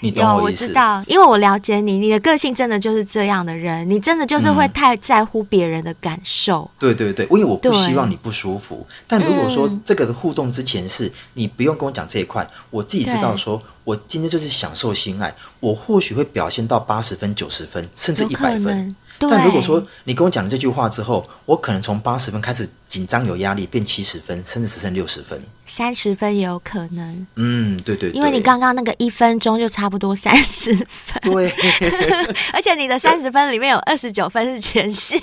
[0.00, 0.64] 你懂我意思？
[0.64, 6.62] 有，我知道，因为我了解你，你的个性真的就是这样的人，你真的就是会太在乎别人的感受。
[6.62, 8.86] 嗯、对对对，因为我不希望你不舒服。
[9.06, 18.94] 但如果说这个的互动之前是、嗯、你不用跟我讲这一块，我自己知道说，我今天就是享受性爱，我或许会表现到八十分、九十分，甚至一百分。
[19.18, 25.38] 但如果说你跟我讲了这句话之后，我可能从八十分开始紧张有压力，变七十分，甚至只剩六十分，
[25.70, 27.26] 三十分也有可能。
[27.36, 31.52] 嗯，对对，对，因为你刚刚那个一分钟就差不多三十分，对，
[32.52, 35.22] 而且你的三十分里面有二十九分是前戏，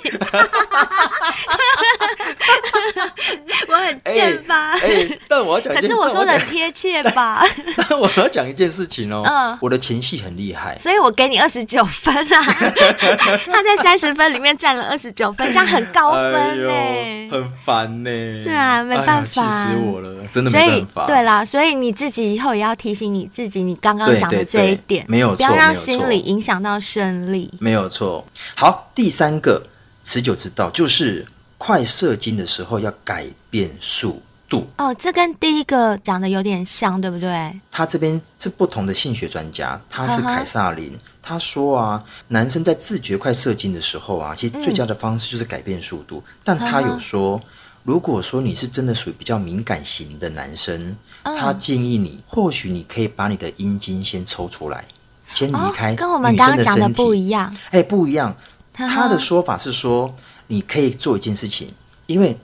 [3.68, 4.72] 我很贱吧？
[4.80, 7.44] 哎、欸欸，但我要讲，可是我说的贴切吧？
[7.88, 12.42] 但我要讲一件事情哦，嗯，我的前戏很厉害，所以我给你二十九分啊，
[13.46, 13.76] 他在。
[13.78, 18.44] 三十分里面占了二十九分，这样很高分呢、欸哎，很烦呢、欸。
[18.44, 21.06] 对啊，没办法，气、哎、死我了，真的没办法。
[21.06, 27.50] 对啦，所以你自己以后也要提醒你自己，你刚刚讲的这一点，没有错，不要让心理影响到生理。
[27.58, 28.24] 没有错。
[28.54, 29.66] 好，第三个
[30.04, 34.68] 持久之道就是快射精的时候要改变速度。
[34.76, 37.60] 哦，这跟第一个讲的有点像，对不对？
[37.70, 40.92] 他这边是不同的性学专家，他是凯撒琳。
[40.92, 41.00] Uh-huh.
[41.20, 46.24] 他说啊，男生在自觉快射精的时候啊，其实最佳的方式就是改变速度。
[46.26, 47.38] 嗯、但他有说，
[47.82, 54.84] 如果说你是真的属于比较敏感型的男生，嗯、他建议你，或许你可以把你的阴茎先抽出来，
[55.30, 55.94] 先离开。
[55.94, 57.56] 跟我们刚刚讲的不一样。
[57.70, 58.36] 哎，不一样。
[58.72, 60.14] 他的说法是说，
[60.46, 61.72] 你可以做一件事情，
[62.06, 62.36] 因为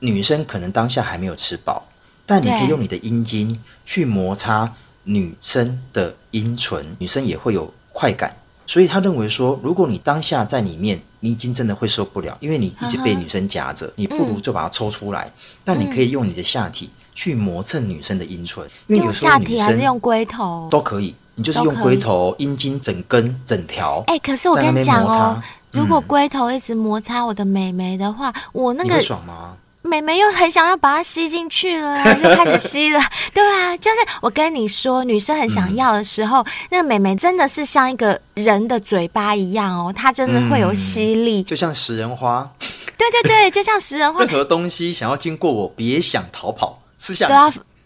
[0.00, 1.86] 女生可能当下还没有吃饱，
[2.24, 4.74] 但你可以用你的阴茎去摩擦
[5.04, 7.72] 女生的阴唇，女生也会有。
[7.94, 8.34] 快感，
[8.72, 15.30] 所以他认为说，如果你当下在里面，你已经真的会受不了，因为你一直被女生夹着，你不如就把它抽出来。
[15.66, 24.02] 那、嗯、你可以用你的下体去磨蹭女生的阴唇，因为有时候女生用下体还是用龟头都可以，你就是用龟头、阴茎整根整条。
[24.06, 29.54] 哎、欸，可是我跟你讲哦，如果龟头一直摩擦我的美眉的话，我那个爽吗？
[29.82, 33.00] 妹妹又很想要把它吸进去了， 又开始吸了，
[33.34, 42.48] 对啊，就是我跟你说，女生很想要的时候，嗯、那个妹妹真的是像一个人的嘴巴一样哦，她真的会有吸力，嗯、就像食人花。
[42.96, 44.20] 对对对，就像食人花。
[44.20, 47.26] 任何东西想要经过我，别想逃跑，吃下。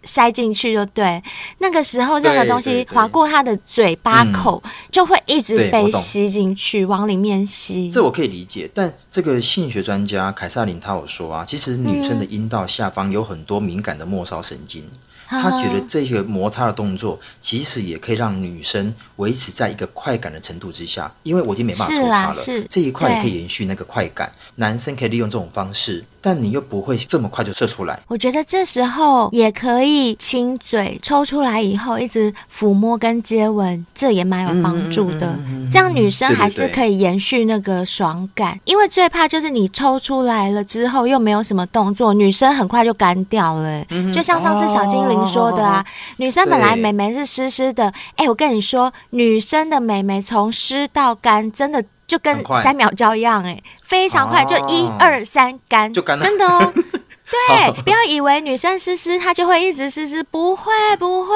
[0.06, 1.22] 塞进去就对，
[1.58, 7.90] 那个时候任何东西划过他的嘴巴口，就会一直被吸进去，往里面吸。
[7.90, 14.84] 这我可以理解，但这个性学专家凯撒琳他有说啊，其实女生的阴道下方有很多敏感的末梢神经。
[15.28, 24.32] 他觉得这个摩擦的动作，其实也可以让女生维持在一个快感的程度之下，因为我已经没办法抽插了，这一块也可以延续那个快感。
[24.54, 27.96] 男生可以利用这种方式，但你又不会这么快就射出来。
[28.08, 35.36] 我觉得这时候也可以亲嘴，抽出来以后一直抚摸跟接吻，这也蛮有帮助的。
[35.70, 38.72] 这样女生还是可以延续那个爽感，对对对。
[38.72, 43.84] 因为最怕就是你抽出来了之后又没有什么动作，女生很快就干掉了。
[43.90, 45.24] 嗯，就像上次小精灵。
[45.26, 45.84] 说的啊，
[46.18, 56.72] 女生本来美眉是湿湿的，哎、欸，我跟你说，女生的美眉从湿到干，真的就跟三秒胶一样、欸，哎，非常快，就一二三干，就干，真的哦。
[57.28, 61.34] 对，不要以为女生湿湿她就会一直湿湿，不会不会。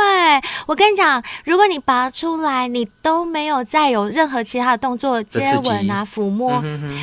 [0.66, 6.62] 我跟你讲，如果你拔出来，你都没有再有任何其他的动作，接吻啊、抚摸，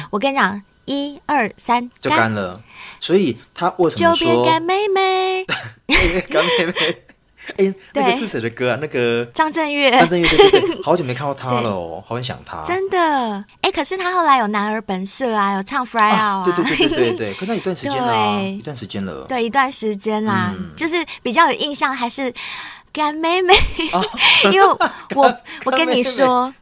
[0.10, 2.62] 我跟你讲，一二三，就干了。
[3.02, 5.46] 所以她为什么说就变干妹妹？
[6.32, 6.74] 干妹妹，
[7.58, 8.78] 哎、欸，那个是谁的歌啊？
[8.82, 12.62] 那个张震岳，张震岳，对对对， 好久没看到他了哦，好很想他。
[12.62, 22.34] 真的，哎、欸，可是他后来有男儿本色啊，有唱 Fly Out 啊，对对对对对对，跟他 一段时间了，一段时间了，对，一段时间啦、嗯，就是比较有印象还是
[22.92, 23.54] 干妹妹，
[23.94, 24.06] 哦、
[24.52, 24.68] 因为
[25.16, 26.54] 我我跟你说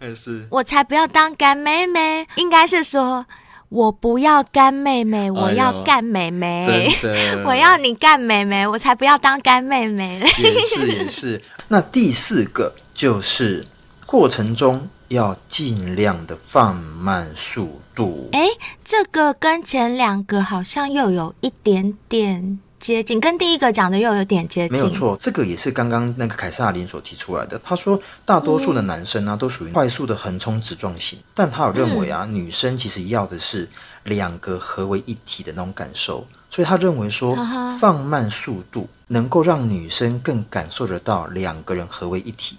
[0.50, 3.26] 我才不要当干妹妹，应该是说。
[3.70, 6.66] 我不要干妹妹，我要干妹妹。
[6.68, 10.22] 哎、 我要你干妹妹，我才不要当干妹妹。
[10.40, 11.42] 也是也是。
[11.70, 13.66] 那第四个就是
[14.06, 18.30] 过程中要尽量的放慢速度。
[18.32, 18.48] 哎，
[18.84, 22.60] 这个跟前两个好像又有一点点。
[22.80, 27.60] 接近跟第一个讲的又有点接近，没有错，这个也是刚刚那个凯撒琳所提出来的。
[27.64, 33.68] 他说，大多数的男生呢、啊、都属于快速的横冲直撞型，但他有认为啊、嗯，女生其实要的是
[34.04, 37.36] 两个合为一体的那种感受，所以他认为说
[37.80, 42.58] 放慢速度能够让女生更感受得到两个人合为一体。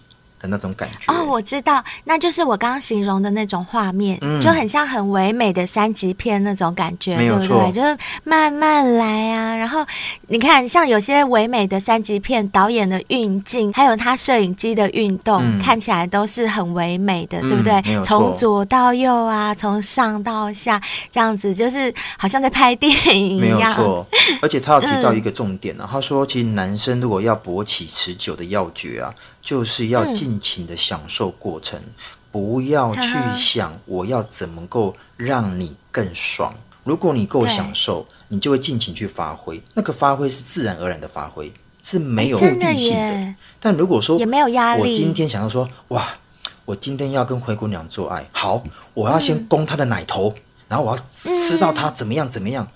[0.50, 1.12] 的那种感觉。
[1.12, 7.72] 哦，我知道，那就是我刚刚形容的那种画面，嗯、就很像很唯美的三级片那种感觉，没有错，对不对？
[7.72, 9.56] 就是慢慢来啊。
[9.56, 9.84] 然后
[10.28, 18.04] 你看，像有些唯美的三级片，导演的运镜，还有他摄影机的运动，嗯、看起来都是很唯美的，嗯、对不对？
[18.04, 20.80] 从左到右啊，从上到下，
[21.10, 23.58] 这样子就是好像在拍电影一样。
[23.58, 24.06] 没有错，
[24.42, 29.14] 而且他要提到一个重点呢、他说，其实男生如果要勃起持久的要诀啊。
[29.46, 31.92] 就是要尽情的享受过程，嗯、
[32.32, 36.52] 不要去想我要怎么够让你更爽。
[36.82, 39.62] 如果你够享受，你就会尽情去发挥。
[39.74, 43.12] 那个发挥是自然而然的发挥，是没有目的性的。
[43.12, 46.16] 的但如果说也没有压力，我今天想要说，哇，
[46.64, 52.74] 我今天要跟灰姑娘做爱，好，我要先攻她的奶头，嗯、然后我要吃到她怎么样怎么样，嗯、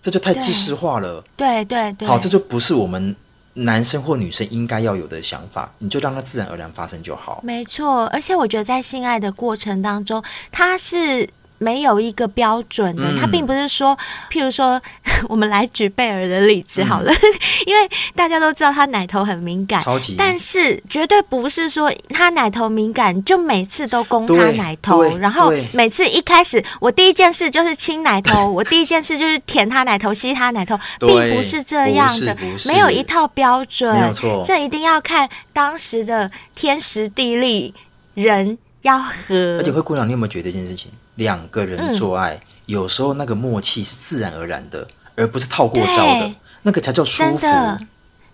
[0.00, 1.24] 这就太自私化了。
[1.36, 3.16] 对对对，好，这就不是我们。
[3.54, 7.40] 男生或女生应该要有的想法，你就让它自然而然发生就好。
[7.44, 11.28] 没错，而且我觉得在性爱的过程当中，它是。
[11.62, 13.96] 没有一个标准的，他并不是说，
[14.30, 14.80] 譬如说，
[15.28, 17.12] 我们来举贝尔的例子好了，
[17.66, 37.72] 因为大家都知道他奶头很敏感，超级，但是绝对不是说他奶头敏感就每次都攻他奶头，然后每次一开始我第一件事就是亲奶头，我第一件事就是舔他奶头、吸他奶头，并不是这样的，没有一套标准，没有错，这一定要看当时的天时地利
[38.14, 39.58] 人要和。
[39.58, 40.90] 而且灰姑娘，你有没有觉得这件事情？
[41.22, 47.46] 两个人做爱，嗯、有时候那个默契是自然而然的，而不是套过招的，那个才叫舒服，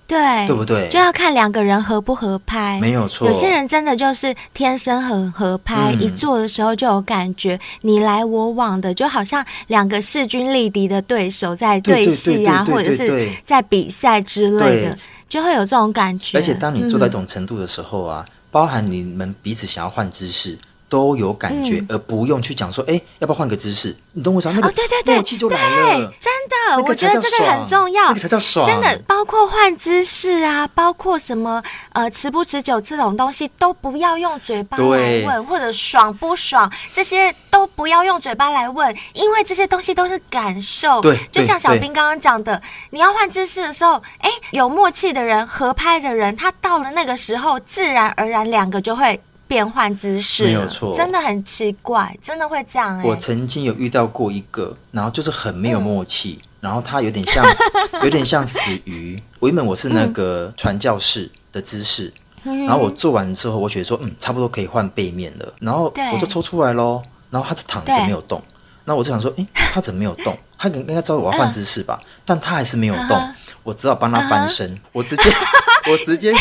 [0.07, 0.88] 对，对不对？
[0.88, 3.29] 就要看两个人合不合拍，没有错。
[3.29, 14.98] 有些人真的就是天生很合拍，嗯、一做的时候就有感觉，你来我往的，就好像两个势均力敌的对手在对戏啊，或者是在比赛之类的，
[15.29, 16.38] 就会有这种感觉。
[16.38, 20.59] 而且当你做到一种程度的时候啊，嗯、包含你们彼此想要换姿势。
[20.88, 23.96] 都有感觉，而不用去讲说，哎，要不要换个姿势？
[24.12, 24.72] 你懂我讲那个
[25.05, 25.59] 默契就来
[25.98, 26.12] 了。
[26.18, 28.66] 真的，我觉得这个很重要，那个才叫爽。
[28.66, 41.01] 真的，包括换姿势啊，包括什么呃持不持久这种东西，都不要用嘴巴来问，或者爽不爽这些都不要用嘴巴来问，因为这些东西都是感受。
[41.01, 49.20] 对，就像小兵刚刚讲的，你要换姿势的时候，哎，有默契的人、合拍的人，他到了那个时候，自然而然两个就会。
[49.49, 53.05] 变换姿势，没有错，真的很奇怪，真的会这样、欸。
[53.05, 57.45] 我曾经有遇到过一个，然后就是很没有默契，嗯、然后他有点像，
[58.05, 59.19] 有点像死鱼。
[59.41, 62.13] 我原本我是那个传教士的姿势，
[62.45, 68.43] 嗯、然后我做完之后，我觉得说，嗯，差不多可以换背面了，然后我就抽出来喽，然后他就躺着没有动，
[68.85, 70.37] 那我就想说，哎，他怎么没有动？
[70.59, 71.99] 他应该知道我要换姿势吧？
[72.03, 75.31] 嗯、 但他还是没有动，嗯、我只好帮他翻身，嗯、我直接，
[75.91, 76.35] 我直接。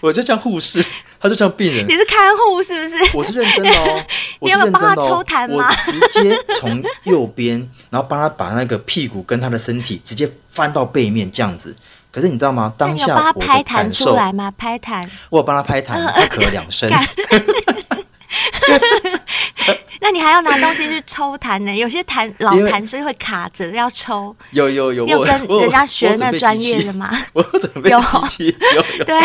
[0.00, 0.84] 我就像护士，
[1.20, 1.86] 他就像病人。
[1.86, 3.16] 你是看护是不是？
[3.16, 4.04] 我是认真的哦。
[4.40, 5.68] 你有没有帮他抽痰吗？
[5.68, 11.74] 我直接从右边，然后帮他把那个屁股跟他的身体直接翻到背面这样子。
[12.12, 12.72] 可是你知道吗？
[12.76, 14.06] 当下我的感受。
[14.06, 14.52] 出来吗？
[14.58, 15.08] 拍痰。
[15.28, 16.90] 我有帮他拍痰，他咳了两声。
[20.02, 21.76] 那你还要拿东西去抽痰呢？
[21.76, 24.34] 有些痰老痰是会卡着要抽。
[24.52, 27.10] 有有有，有跟人家学那专业的吗？
[27.34, 29.20] 我准备机器，有有对，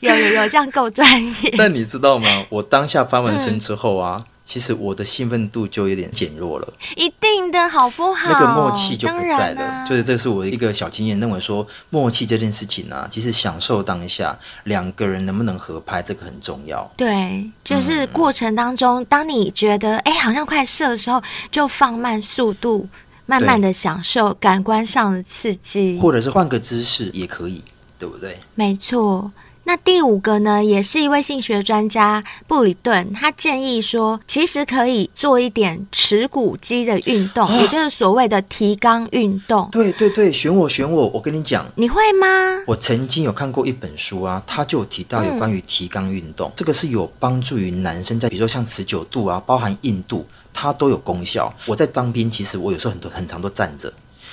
[0.00, 1.54] 有 有有，这样够专业。
[1.58, 2.46] 但你知道吗？
[2.48, 4.24] 我当下翻完身之后啊。
[4.52, 8.28] 其实我的兴奋度就有点减弱了，一定的好不好？
[8.30, 9.62] 那个默契就不在了。
[9.62, 16.86] 啊、就是这是我的一个小经验，认为说默契这件事情呢、啊，其实享受当下两个人能不能合拍，这个很重要。
[16.98, 22.86] 对，就是过程当中，嗯、当你觉得哎好像快射的时候，就放慢速度，
[23.24, 27.62] 慢慢的享受感官上的刺激，或者是换个姿势也可以，
[27.98, 28.36] 对不对？
[28.54, 29.32] 没错。
[29.72, 39.66] 那第五个呢，也是一位性学专家布里顿，他建议说，其实可以做一点耻骨肌的运动，啊、也就是所谓的提肛运动。
[39.72, 42.26] 对对对，选我选我，我跟你讲，你会吗？
[42.66, 51.50] 我曾经有看过一本书啊，他就有提到有关于提肛运动，嗯、这个是有帮助于男生在，比如说像持久度啊，包含硬度，它都有功效。
[51.64, 53.90] 我在当兵，其实我有时候很多很常都站着。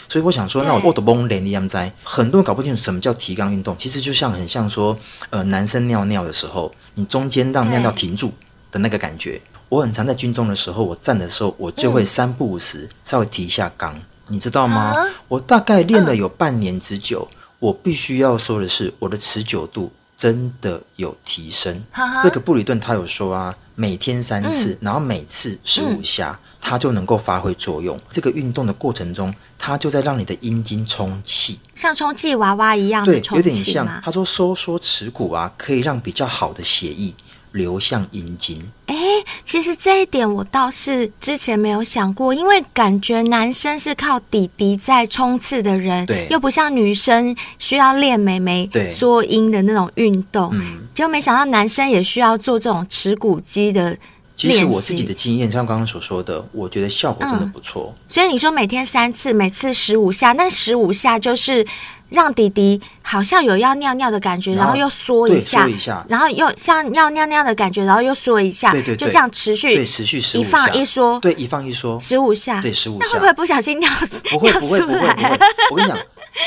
[0.10, 3.76] 所以我想说，那我我都懵连你样在，很多人搞不清楚什么叫提肛运动。
[3.78, 4.98] 其实就像很像说，
[5.30, 8.34] 呃，男生尿尿的时候，你中间让尿尿停住
[8.72, 9.40] 的那个感觉。
[9.70, 13.94] 我很常在军中的时候，我站的时候，我就会三步五时稍微提一下肛，
[14.28, 14.96] 你知道吗？
[15.28, 17.30] 我大概练了有半年之久，
[17.60, 21.82] 我必须要说的是，我的持久度真的有提升。
[22.22, 27.98] 这个布里顿他有说啊，每天三次，嗯、然后每次十五下，它、嗯、就能够发挥作用。
[28.12, 33.88] 这个运动的过程中，它就在让你的阴茎充气，像充气娃娃一样对，有点像。
[34.04, 37.14] 他说收缩耻骨啊，可以让比较好的血液
[37.52, 38.62] 流向阴茎。
[38.86, 38.96] 哎，
[39.44, 53.98] 其实这一点我倒是之前没有想过，因为感觉男生是靠底底在冲刺的人，对，又不像女生需要练美眉缩阴的那种运动，嗯，就没想到男生也需要做这种耻骨肌的。
[54.36, 57.94] 其实我自己的经验，像刚刚所说的，我觉得效果真的不错。
[57.94, 61.66] 嗯，所以你说每天三次，每次十五下，那十五下就是。
[62.10, 68.96] 让弟弟好像有要尿尿的感觉，然后，又缩一下，缩一下，然后又像要尿尿的感觉，然后又缩一下，对对。
[68.96, 73.90] 对，就这样持续，对，持续十五下，一放一缩，对，一放一缩，十五下，对，十五下，那会不会不小心尿？
[74.32, 75.40] 不会不会不会不会，
[75.72, 75.98] 我跟你讲，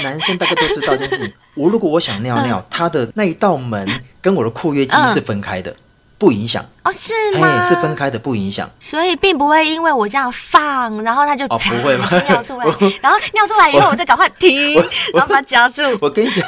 [0.02, 1.32] 男生大概都知道这件事情。
[1.54, 3.88] 我如果我想尿尿，他的那一道门
[4.20, 5.70] 跟我的括约肌是分开的。
[5.70, 5.76] 嗯
[6.22, 7.60] 不影响哦，是吗？
[7.64, 11.98] 是分开的，不影响，所以并不会因为我这样放，然后他就哦不会
[12.28, 12.64] 尿出来，
[13.02, 14.74] 然后尿出来以后我再赶快停，
[15.12, 15.82] 然后把它夹住。
[16.00, 16.46] 我跟你讲，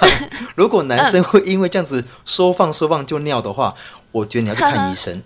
[0.55, 3.75] 如果男生会因为这样子说放说放就尿的话，
[4.13, 5.21] 我觉得你要去看医生。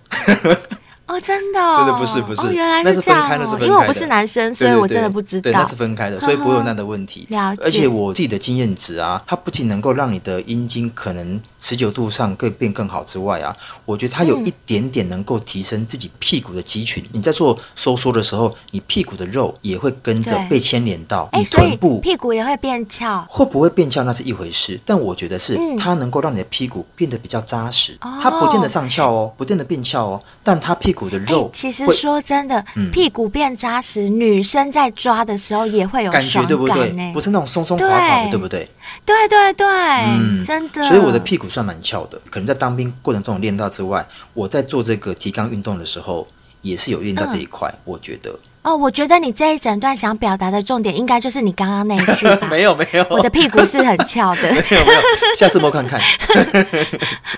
[1.09, 5.43] 哦，真的、哦，真的不是不是，哦、原来是这样、哦、那是分开，的是分开的，因为我不是男生，所以我真的不知道。
[5.43, 7.27] 对，那是分开的，所以不会有那样的问题。
[7.31, 7.63] 了解。
[7.65, 13.57] 而且我自己的经验值啊，它不仅能够让你的阴茎可能持久度上更变更好之外啊，
[13.87, 17.03] 我觉得它有一点点能够提升自己屁股的肌群。
[17.05, 23.27] 嗯、你在做收缩的时候，你屁股的肉也会跟着被牵连到，你臀部屁股也会变翘。
[23.31, 27.97] 会不会变翘那是一回事，但我觉得是它能够让你的屁股变得比较扎实。
[28.01, 31.87] 嗯、它不见得上翘哦，不见得变翘哦，但它屁股的肉其实。
[31.93, 37.13] 说真的，嗯、屁股变扎实，女生在抓的时候也会有感觉，对不对？
[37.13, 38.67] 不是那种松松垮垮的，对不对？
[39.05, 40.83] 对对对，嗯，真的。
[40.85, 46.27] 所以我的屁股算蛮翘的，可能在当兵过程中练到之外，我在做这个提肛运动的时候，
[46.63, 48.39] 也是有练到这一块，嗯、我觉得。
[48.63, 52.49] 哦，我觉得你这一整段想表达的重点，应该就是你刚刚那一句吧？
[52.51, 54.43] 没 有没有， 我的屁股是很翘的。
[54.53, 55.01] 没有没有，
[55.37, 56.01] 下次摸看看。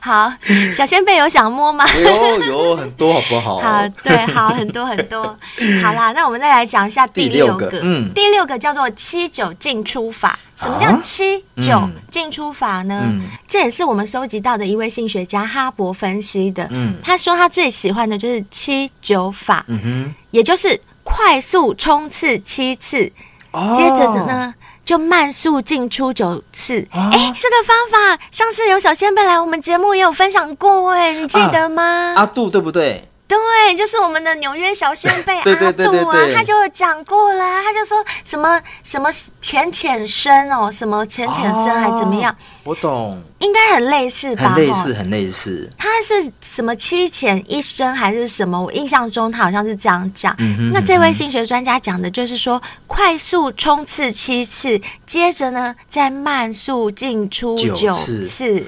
[0.01, 0.33] 好，
[0.75, 1.85] 小仙贝有想摸吗？
[1.99, 3.61] 有有很多，好不好？
[3.61, 5.23] 好，对，好很多很多。
[5.83, 7.67] 好啦，那我们再来讲一下第六个。
[7.67, 10.39] 第六个，嗯，第六个叫做七九进出法。
[10.57, 13.01] 什么叫七九进出法呢？
[13.05, 16.67] 嗯、这也是我们收集到的一位性学家哈勃分析的。
[16.71, 19.65] 嗯，他说他最喜欢的就是七九法。
[19.69, 20.81] 嗯哼，也就是。
[21.11, 23.13] 快速冲刺七次，
[23.53, 24.55] 哦、接着的呢
[24.85, 26.87] 就慢速进出九次。
[26.91, 31.83] 哎、哦，这个方法上次有小仙贝来我们节目也有分享过，哎，你记得吗？
[32.17, 33.09] 啊、阿杜对不对？
[33.31, 39.09] 对，就是我们的纽约小仙贝 阿杜啊，他就讲过啦，他就说什么什么
[39.41, 42.33] 浅浅深哦，什么浅浅深还怎么样？
[42.33, 44.53] 哦、我懂，应该很类似吧？
[44.55, 45.71] 很类似，很类似。
[45.79, 48.61] 他是什么七浅一深还是什么？
[48.61, 50.35] 我印象中他好像是这样讲。
[50.73, 57.93] 那这位心学专家讲的就是说，快速冲刺七次，接着呢再慢速进出九
[58.27, 58.67] 次。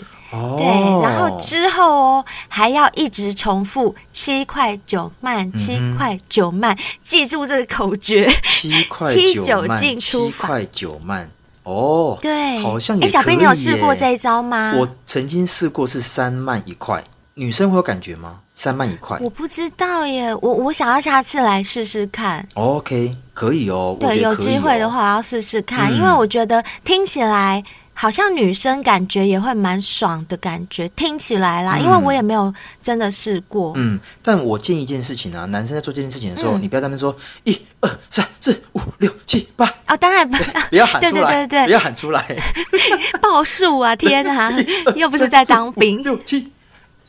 [0.57, 0.67] 对，
[1.03, 6.75] 然后之后哦，还要一直重复七块九慢，七块九慢，
[7.05, 9.15] 记住这个口诀：七快
[9.45, 11.31] 九慢，七块九慢。
[11.65, 13.05] 哦，对，好像也。
[13.05, 14.75] 哎，小兵，你有试过这一招吗？
[14.77, 17.05] 我曾经试过，是三慢一快。
[17.35, 18.41] 女生会有感觉吗？
[18.55, 19.19] 三慢一快？
[19.21, 22.47] 我不知道耶，我我想要下次来试试看。
[22.55, 23.97] OK，可以哦。
[24.01, 27.63] 对，有机会的话要试试看，因为我觉得听起来。
[27.95, 33.73] 好像女生感觉也会蛮爽的感觉，听起来啦，嗯、因为我也没有真的试过。
[33.77, 37.15] 嗯，但我建议一件事情啊，男生在做这件事情的时候，嗯、你不要在那边说
[37.45, 42.37] 一二三四五六七八哦，当然不要，不要喊出来，对对对对，不要喊出来，
[43.21, 43.95] 报数啊！
[43.95, 44.53] 天啊，
[44.97, 46.03] 又不是在当兵。
[46.03, 46.51] 六七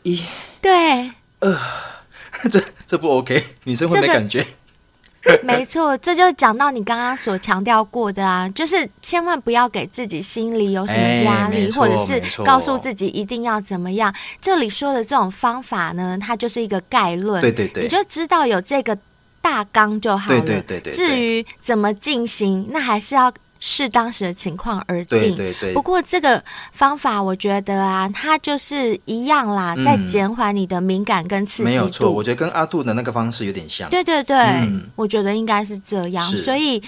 [0.03, 0.21] 一，
[0.61, 1.57] 对，呃，
[2.51, 4.45] 这这不 OK，女生会没感觉。
[5.43, 14.13] 没错，这就讲到你刚刚所强调过的啊，就是千万不要给自己心里有什么压力，或者是告诉自己一定要怎么样。
[14.41, 18.97] 这里说的这种方法呢，它就是一个概论，对对对，你就知道有这个
[19.41, 20.41] 大纲就好了。
[20.41, 23.33] 对对对对，至于怎么进行，那还是要。
[23.65, 25.17] 视当时的情况而定。
[25.19, 25.73] 对对对。
[25.73, 26.43] 不过这个
[26.73, 31.63] 方法，我觉得啊，它就是一样啦，嗯、在减缓你的敏感跟刺激。
[31.63, 33.89] 没有错，我觉得跟阿杜的那个方式有点像。
[33.89, 36.21] 对对对，嗯、我觉得应该是这样。
[36.25, 36.83] 所以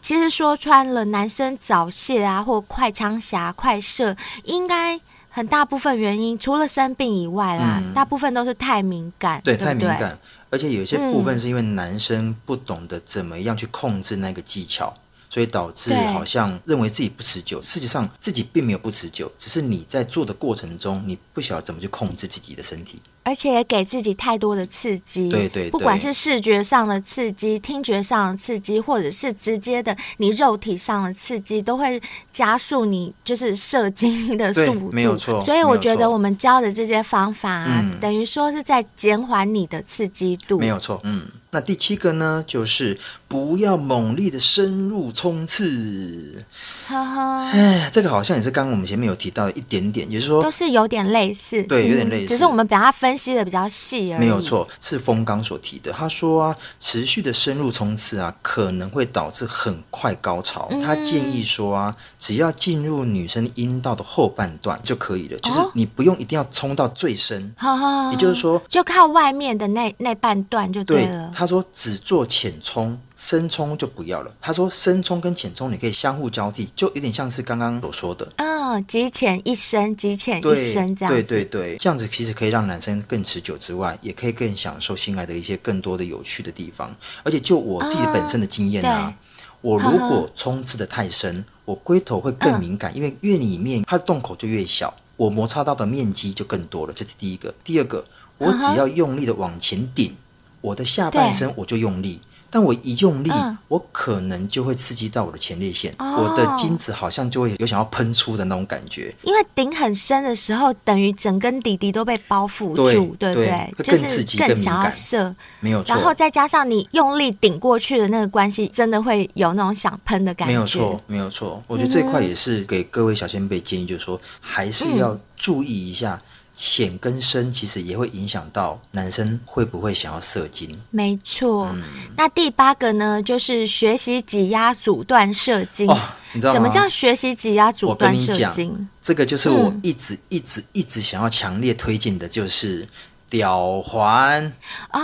[0.00, 4.98] 其实说穿了，男生早泄啊，或快枪侠、快射，应该
[5.28, 9.42] 很大部分原因，除了生病以外啦，嗯、大部分都是太敏感。
[9.44, 10.18] 对，对对太敏感，
[10.48, 14.94] 而且有些部分是因为男生不懂得怎么样去控制那个技巧。
[15.34, 17.60] 所以导致好像认为自己不持久。
[17.60, 23.00] 事实际上自己并没有不持久，只是你在做的过程中，你不晓得怎么去控制自己的身体。
[23.24, 32.00] 而且也给自己太多的刺激，对对对，不管是视觉上的刺激、听觉上的刺激，或者是直接的你肉体上的刺激，都会
[32.30, 34.90] 加速你就是射精的速度。
[34.92, 35.42] 没有错。
[35.44, 40.58] 所以我觉得我们教的这些方法啊，嗯、等于说是在减缓你的刺激度。
[40.58, 41.22] 没有错，嗯。
[41.50, 42.98] 那第七个呢，就是
[43.28, 46.44] 不要猛烈的深入冲刺。
[46.86, 54.20] 哈哈，哎，这个好像也是刚刚我们前面有提到的一点点，也就是说，都是有点类似，对，有点类似，只是我们把它分析的比较细而已。
[54.20, 55.92] 没有错，是峰刚所提的。
[55.92, 60.68] 他说啊，持续的深入冲刺啊，可能会导致很快高潮。
[60.70, 67.54] 嗯、他建议说啊，只要进入女生阴道的后半段就可以了，就是你不用一定要冲到最深。
[67.60, 71.28] 哦、也就是说，就靠外面的那那半段就对了。
[71.28, 74.34] 对他说只做浅冲，深冲就不要了。
[74.40, 81.22] 他说深冲跟浅冲你可以相互交替，就有点像是刚刚所说的，嗯，极浅一深，极浅一深这样子。
[81.22, 86.94] 对对对，这样子其实可以让男生更持久之外，也可以更享受性爱的一些更多的有趣的地方。
[87.22, 89.14] 而且就我自己本身的经验啊，嗯、
[89.60, 96.92] 我如果冲刺的太深，嗯、我龟头会更敏感，因为越里面它的洞口就越小，我摩擦到的面积就更多了。
[96.92, 97.54] 这是第一个。
[97.62, 98.04] 第二个，
[98.38, 100.16] 我只要用力的往前顶。
[100.60, 102.18] 我的下半身我就用力，
[102.54, 109.12] 但我一用力，嗯、我可能就会刺激到我的前列腺，哦、我的精子好像就会有想要喷出的那种感觉。
[109.24, 113.72] 因为顶很深的时候，等于整根底底都被包覆住，对，对不对？
[113.78, 115.96] 对，更刺激，就是更想要射，没有错。
[115.96, 120.52] 然后再加上你用力顶过去的那个关系，真的会有那种想喷的感觉。
[120.52, 121.60] 没有错，没有错。
[121.66, 126.14] 我觉得这块也是给各位小仙辈建议，就是说还是要注意一下。
[126.14, 130.80] 嗯浅跟深其实也会影响到男生会不会想要射精。
[130.90, 131.82] 没错，嗯、
[132.16, 135.90] 那第八个呢，就是学习挤压阻断射精。
[135.90, 135.98] 哦，
[136.32, 136.58] 你知道吗？
[136.58, 138.88] 什么叫学习挤压阻断射精？
[139.02, 142.86] 这个就是我一直一直一直想要强烈推荐的，就是
[143.28, 144.52] 吊环
[144.92, 145.00] 哦。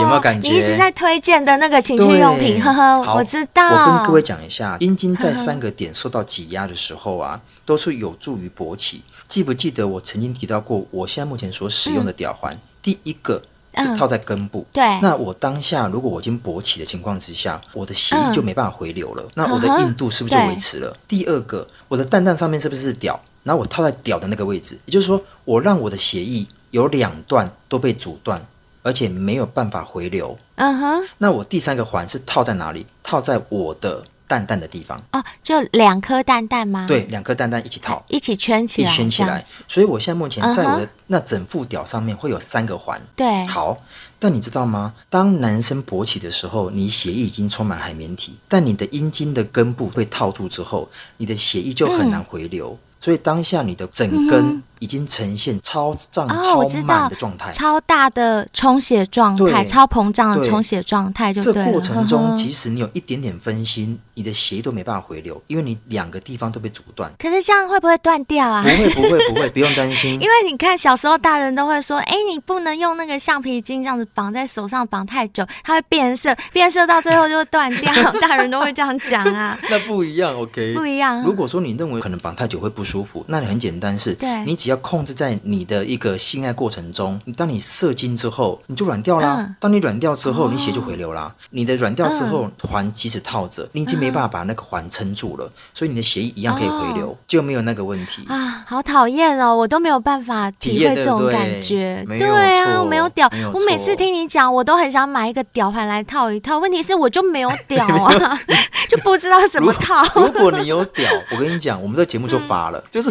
[0.00, 0.48] 有没有感觉？
[0.48, 3.68] 你一直在推荐的那个情趣用品，呵呵，我知道。
[3.68, 9.02] 我跟各位讲一下，阴茎在三个点受到挤压的时候啊，都是有助于勃起。
[9.26, 13.40] 记不记得我曾经提到过，我现在目前所使用的吊环，嗯、第一个
[13.76, 15.00] 是套在根部，嗯、对。
[15.00, 20.90] 那我当下如果我已经勃起的情况之下，我的血液就没办法回流了，嗯、那我的硬度是不是就维持了？
[20.90, 23.18] 嗯、第二个，我的蛋蛋上面是不是屌？
[23.42, 28.46] 然后我套在屌的那个位置，也就是说，我让我的血液有两段都被阻断，
[28.82, 30.38] 而且没有办法回流。
[30.54, 31.02] 嗯哼。
[31.18, 32.86] 那我第三个环是套在哪里？
[33.02, 34.04] 套在我的。
[34.34, 36.86] 蛋蛋的地方哦，就两颗蛋蛋吗？
[36.88, 39.44] 对，两颗蛋蛋一起套，一起圈起来，一起圈起来。
[39.68, 43.00] 所以我现在目前在我的那整副屌上面会有三个环。
[43.14, 43.48] 对、uh，huh.
[43.48, 43.76] 好。
[44.18, 44.94] 但你知道吗？
[45.08, 52.70] 当男生勃起的时候，你血液已经充满海绵体，但你的阴茎的根部被套住之后，你的血液就很难回流。
[52.70, 54.62] 嗯、所以当下你的整根。
[54.84, 61.32] 嗯已经呈现超胀、超满的状态，超大的充血状态，超膨胀的充血状态。
[61.32, 67.10] 就这过程中，即使你有一点点分心，你的血都没办法回流，因为你两个地方都被阻断。
[67.18, 68.62] 可是这样会不会断掉啊？
[68.62, 70.12] 不会，不会，不会，不用担心。
[70.20, 79.58] 因为你看，小时候大人都会说：“哎，你不能用那个橡皮筋这样子绑在手上绑太久，它会变色，变色到最后就会断掉。”大人都会这样讲啊。
[79.70, 80.74] 那不一样，OK？
[80.74, 81.22] 不一样。
[81.22, 84.73] 如果说你认为可能绑太久会不舒服，那你很简单，是，对，你只要。
[84.74, 89.36] 要控制在你的一个性爱过程中，你当你射精之后，你就软掉啦。
[89.38, 91.22] 嗯、当你软掉之后，你血就回流啦。
[91.22, 98.64] 哦、你的软掉之后，环即使套着，你已经没办法把那个环撑住了，所以你的血液一样可以回流，哦、就没有那个问题啊。
[98.66, 102.04] 好讨厌哦，我都没有办法体会这种感觉。
[102.08, 106.58] 对，对，对啊，我没有屌，我每次听你讲，我都很想买一个屌环来套一套。
[106.58, 108.40] 问题是我就没有 屌啊，
[108.88, 110.02] 就不知道怎么套。
[110.14, 113.10] 如果你有屌，我跟你讲，我们这节目就发了，嗯、就是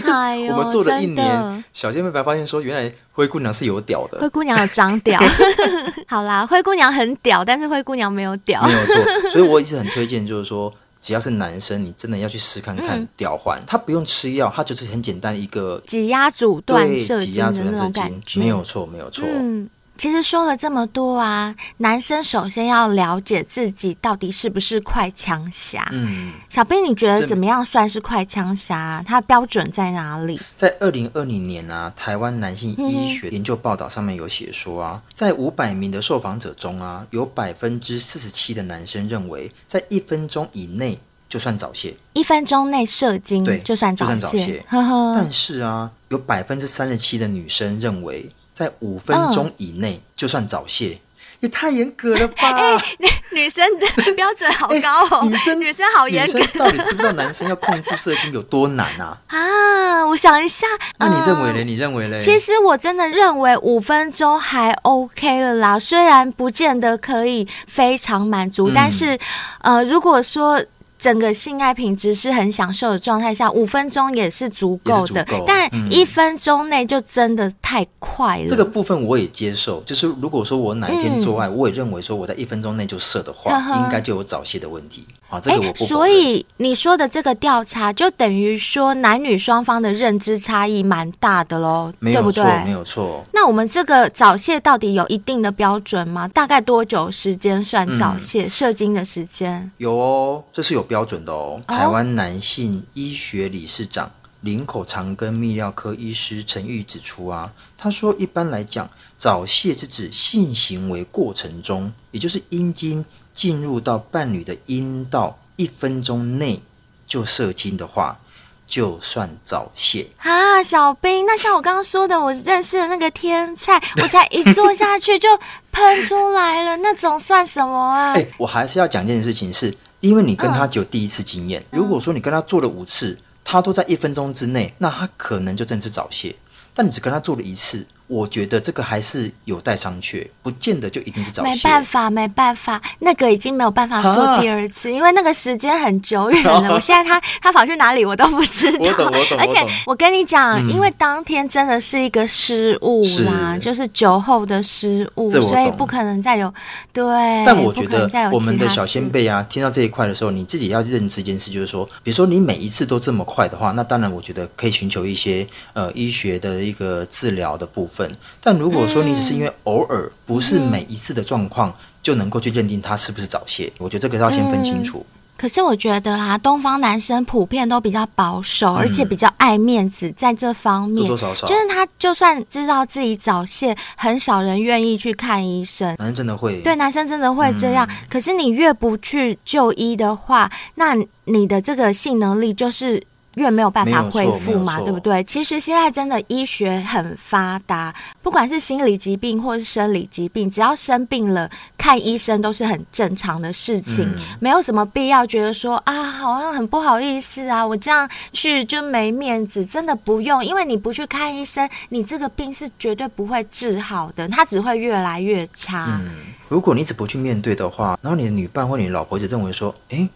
[0.51, 1.52] 我们做了一年。
[1.73, 4.19] 小仙妹白发现说，原来灰姑娘是有屌的。
[4.19, 5.19] 灰姑娘有长屌，
[6.07, 8.95] 好啦，灰姑娘很屌，但是灰姑娘没有屌，没有错。
[9.31, 19.25] 所以我一直很推荐，就是说，只要是男生，你真的要去试看看屌环，它不用吃药，它就是很简单一个挤压阻断射精的那种感觉，没有错，没有错。
[19.27, 19.69] 嗯
[20.03, 25.87] 其实说了这么多啊，男生首先要了解自己到底是不是快枪侠。
[25.93, 29.01] 嗯，小兵，你觉得怎么样算是快枪侠？
[29.07, 30.37] 它的标准在哪里？
[30.57, 40.99] 在二零二零年啊，台湾男性医学研究报道上面有写说啊，在五百名的受访者中啊，有百分之四十七的男生认为，在一分钟以内
[41.29, 44.65] 就算早泄，一分钟内射精对就算早泄。
[44.67, 45.13] 呵呵。
[45.15, 48.29] 但是啊，有百分之三十七的女生认为。
[48.53, 50.99] 在五分钟以内就算早泄，嗯、
[51.41, 52.47] 也太严格了吧？
[52.77, 53.07] 哎、女
[53.41, 59.17] 女生的标准好 高哦，哎、女生女生好严格，女生到底知不知道男生要控制射精有多难啊？
[59.27, 60.67] 啊，我想一下，
[60.99, 61.57] 那你认为呢？
[61.57, 62.19] 呃、你认为呢？
[62.19, 69.17] 其实我真的认为五分钟还 OK 了啦，虽然不见得可以非常满足，嗯、但是
[69.61, 70.63] 呃，如果说。
[71.03, 78.45] 整个性爱品质是很享受的状态下，五分钟也是足够的，但一分钟内就真的太快了。
[78.47, 85.05] 这个部分我也接受，就是如果说我哪一天做爱，嗯、我也认为说我在一分钟内就射的话，嗯、应该就有早泄的问题。
[85.33, 85.85] 啊，这个我不。
[85.87, 92.63] 所以你说的这个调查，就等于说男女双方的认知差异蛮大的喽，没有错，对不对？
[92.65, 93.23] 没有错。
[93.33, 96.27] 那我们这个早泄到底有一定的标准吗？
[96.27, 98.45] 大概多久时间算早泄？
[98.45, 99.71] 嗯、射精的时间？
[99.77, 101.59] 有哦，这是有标准的哦。
[101.67, 104.11] 台湾男性医学理事长、
[104.41, 113.03] 林口长庚泌尿科医师陈玉指出啊，他说一般来讲，早泄是指性行为过程中，也就是阴茎。
[113.33, 116.61] 进入到伴侣的阴道一分钟内
[117.05, 118.19] 就射精的话，
[118.67, 120.63] 就算早泄啊！
[120.63, 125.27] 小兵，那像我刚刚说的，我认识的那个天菜， 我才一坐下去就
[125.71, 128.13] 喷出来了，那种算什么啊？
[128.13, 131.63] 欸， 我还是要讲一件事情是，是因为你跟他只有第一次经验。
[131.71, 136.35] 嗯，如果说你跟他做了五次，他都在一分钟之内，那他可能就真的是早泄。
[136.73, 137.85] 但你只跟他做了一次。
[138.07, 141.49] 我觉得这个还是有待商榷，不见得就一定是早泄。
[141.49, 146.53] 没办法，没办法，那个已经没有办法做第二次，啊、因为那个时间很久远了。
[146.53, 148.79] 啊、 我现在他他跑去哪里我都不知道。
[148.79, 149.37] 我懂，我懂。
[149.39, 149.55] 而且
[149.87, 156.53] 我跟你讲，嗯、因为当天真的是一个失误啦，是就是酒后的失误，所以不可能再有
[156.91, 157.03] 对。
[157.45, 167.92] 但我觉得我们的小先辈啊，听到这一块的时候，你自己要认知一件事，就是说，比如说你每一次都这么快的话，那当然我觉得可以寻求一些呃医学的一个治疗的部分。
[168.41, 175.05] 但如果说你只是因为偶尔，不是每一次的状况就能够去认定他是不是早泄，我觉得这个要先分清楚。
[175.07, 185.95] 嗯，可是我觉得啊，东方男生普遍都比较保守，而且比较爱面子，在这方面，多多少少就是他就算知道自己早泄，很少人愿意去看医生。
[185.99, 187.87] 男生真的会，对，男生真的会这样。
[188.09, 193.03] 可是你越不去就医的话，那你的这个性能力就是。
[193.35, 195.23] 越没有办法恢复嘛，对不对？
[195.23, 209.65] 其实现在真的医学很发达，不管是心理疾病或是生理疾病，只要生病了，看医生都是很正常的事情，嗯、没有什么必要觉得说啊，好像很不好意思啊，我这样去就没面子。
[209.65, 215.99] 真的不用，因为你不去看医生，你这个病是绝对不会治好的，它只会越来越差。
[216.03, 216.11] 嗯，
[216.49, 220.07] 如果你一直不去面对的话，然后你的女伴或你的老婆就认为说，诶，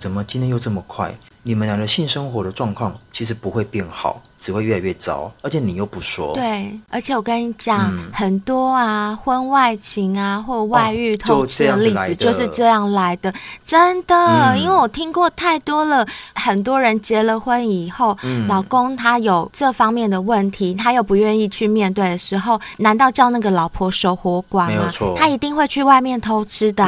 [0.00, 1.14] 怎么今天又这么快？
[1.46, 6.32] 你们俩的性生活的状况其实不会变好，只会越来越糟，而且你又不说。
[6.34, 13.32] 对，而且我跟你讲，嗯、很多啊，婚外情啊，或外遇偷吃的例子就是这样来的，
[13.62, 16.06] 真的，嗯、因为我听过太多了。
[16.34, 24.66] 很多人结了婚以后，嗯、老公他有这方面的问题，他又不愿意去面对的时候，难道叫那个老婆守活寡吗？
[24.68, 26.84] 没有错，他一定会去外面偷吃的、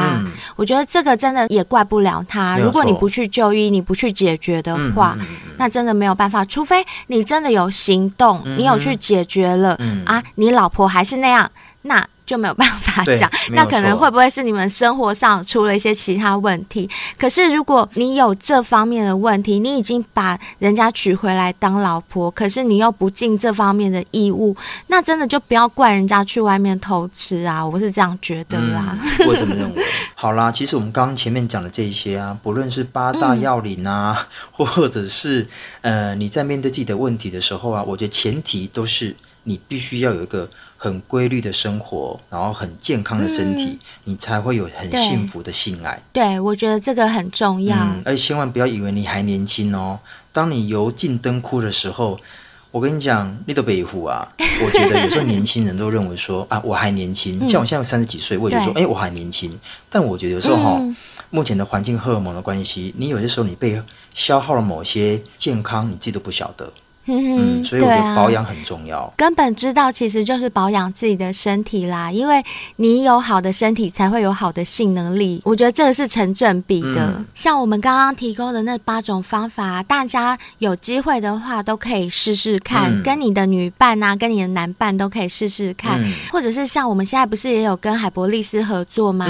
[0.55, 2.57] 我觉得这个真的也怪不了他。
[2.57, 4.46] 如果你不去就医，你不去解决。
[4.47, 5.25] 觉的话，嗯、
[5.57, 12.07] 那真的没有办法，除非你真的有行动，嗯、你有去解决了、嗯、啊，你老婆还是那样，那。
[12.27, 16.87] 就没有办法讲，那可能会不会是你们生活上出了一些其他问题？
[17.17, 24.53] 可是如果你有这方面的问题，你已经把人家娶回来当老婆，可是你又不尽这方面的义务，
[24.87, 27.65] 那真的就不要怪人家去外面偷吃啊！
[27.65, 28.99] 我是这样觉得啦。
[29.25, 29.85] 我这么认为。
[30.13, 35.47] 好啦，其实我们刚刚前面讲的这一些啊，不论是八大要领啊，嗯、或者是
[35.79, 40.49] 呃你在面对自己的问题的时候啊，我觉得前提都是你必须要有一个。
[40.77, 45.99] 很规律的生活，然后很健康的身体，嗯、你才会有很幸福的性爱。
[46.13, 47.75] 对，我觉得这个很重要。
[47.75, 49.99] 嗯，而且千万不要以为你还年轻哦。
[50.31, 52.17] 当你油尽灯枯的时候，
[52.69, 54.31] 我跟你讲，你都别胡啊。
[54.37, 57.43] 我觉得有时候年轻人都认为说啊，我还年轻。
[57.43, 59.51] 嗯、像我现在三十几岁，我也觉得说，哎对，我还年轻。
[59.89, 60.95] 但我觉得有时候哈，嗯、
[61.31, 63.81] 目前的环境荷尔蒙的关系，你有些时候你被
[64.13, 66.71] 消耗了某些健康，你自己都不晓得。
[67.07, 68.99] 嗯，所以我觉得保养很重要。
[68.99, 72.43] 啊、根本知道其实就是保养自己的身体啦，因为
[72.75, 75.41] 你有好的身体，才会有好的性能力。
[75.43, 77.13] 我觉得这个是成正比的。
[77.17, 89.27] 嗯、像我们刚刚提供的那八种方法，大家有机会的话都可以试试看，嗯、跟你的女伴啊，跟你的男伴都可以试试看，嗯、或者是像我们现在不是也有跟海博利斯合作吗？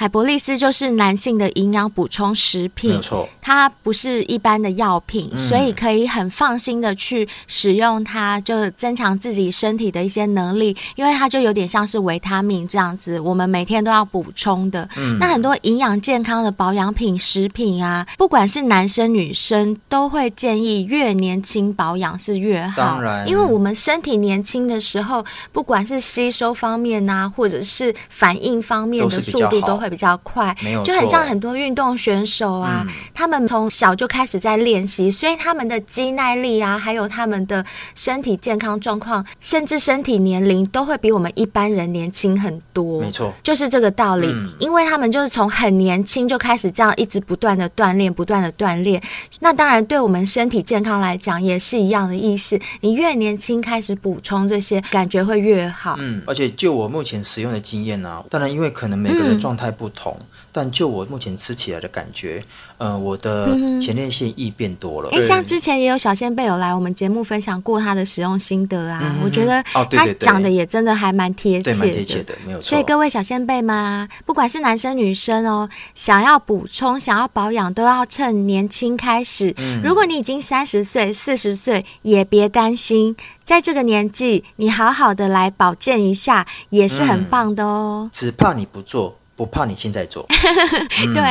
[0.00, 14.88] 嗯海博利斯就是男性的营养补充食品，没有错，它不是一般的药品，嗯、所以可以很放心的去使用它，就增强自己身体的一些能力，因为它就有点像是维他命这样子，我们每天都要补充的。
[14.96, 22.80] 嗯、那很多营养健康的保养品、食品啊，不管是男生女生，都会建议越年轻保养是越好。
[22.80, 25.22] 当然，因为我们身体年轻的时候，
[25.52, 29.89] 不管是吸收方面啊，或者是反应方面的速度都会。
[29.90, 37.64] 比较快，没有，就很像很多运动选手啊，嗯、他们从小就开始在练习，所以他们的肌耐力啊，还有他们的
[37.94, 43.00] 身体健康状况，甚至身体年龄都会比我们一般人年轻很多。
[43.00, 49.02] 没错，就是这个道理，嗯、因为他们就是从很年轻就开始这样一直不断的锻炼，不断的锻炼。
[49.40, 52.58] 那当然，对我们身体健康来讲也是一样的意思。
[52.80, 55.96] 你越年轻开始补充这些，感觉会越好。
[55.98, 62.44] 嗯，而且就我目前使用的经验呢、啊，当然因为可能每个人状态不同，嗯、但就我目前吃起来的感觉，
[62.76, 63.48] 呃，我的
[63.80, 65.08] 前列腺液变多了。
[65.12, 72.68] 哎、嗯，像之前也有小仙贝有来我们节目分享过他的使用心得啊，嗯、我觉得他讲的也真的还蛮贴切的，对，蛮贴切的，没有错。
[72.68, 79.54] 所以各位小仙贝们啊，不管是男生女生哦，想要补充、想要保养，都要趁年轻开始。
[79.56, 88.02] 嗯、如果你已经三十岁、四十岁，也别担心，在这个年纪，你好好的来保健一下，也是很棒的哦。
[88.04, 89.16] 嗯、只怕你不做。
[89.40, 90.26] 不怕你现在做，
[91.02, 91.22] 嗯、对，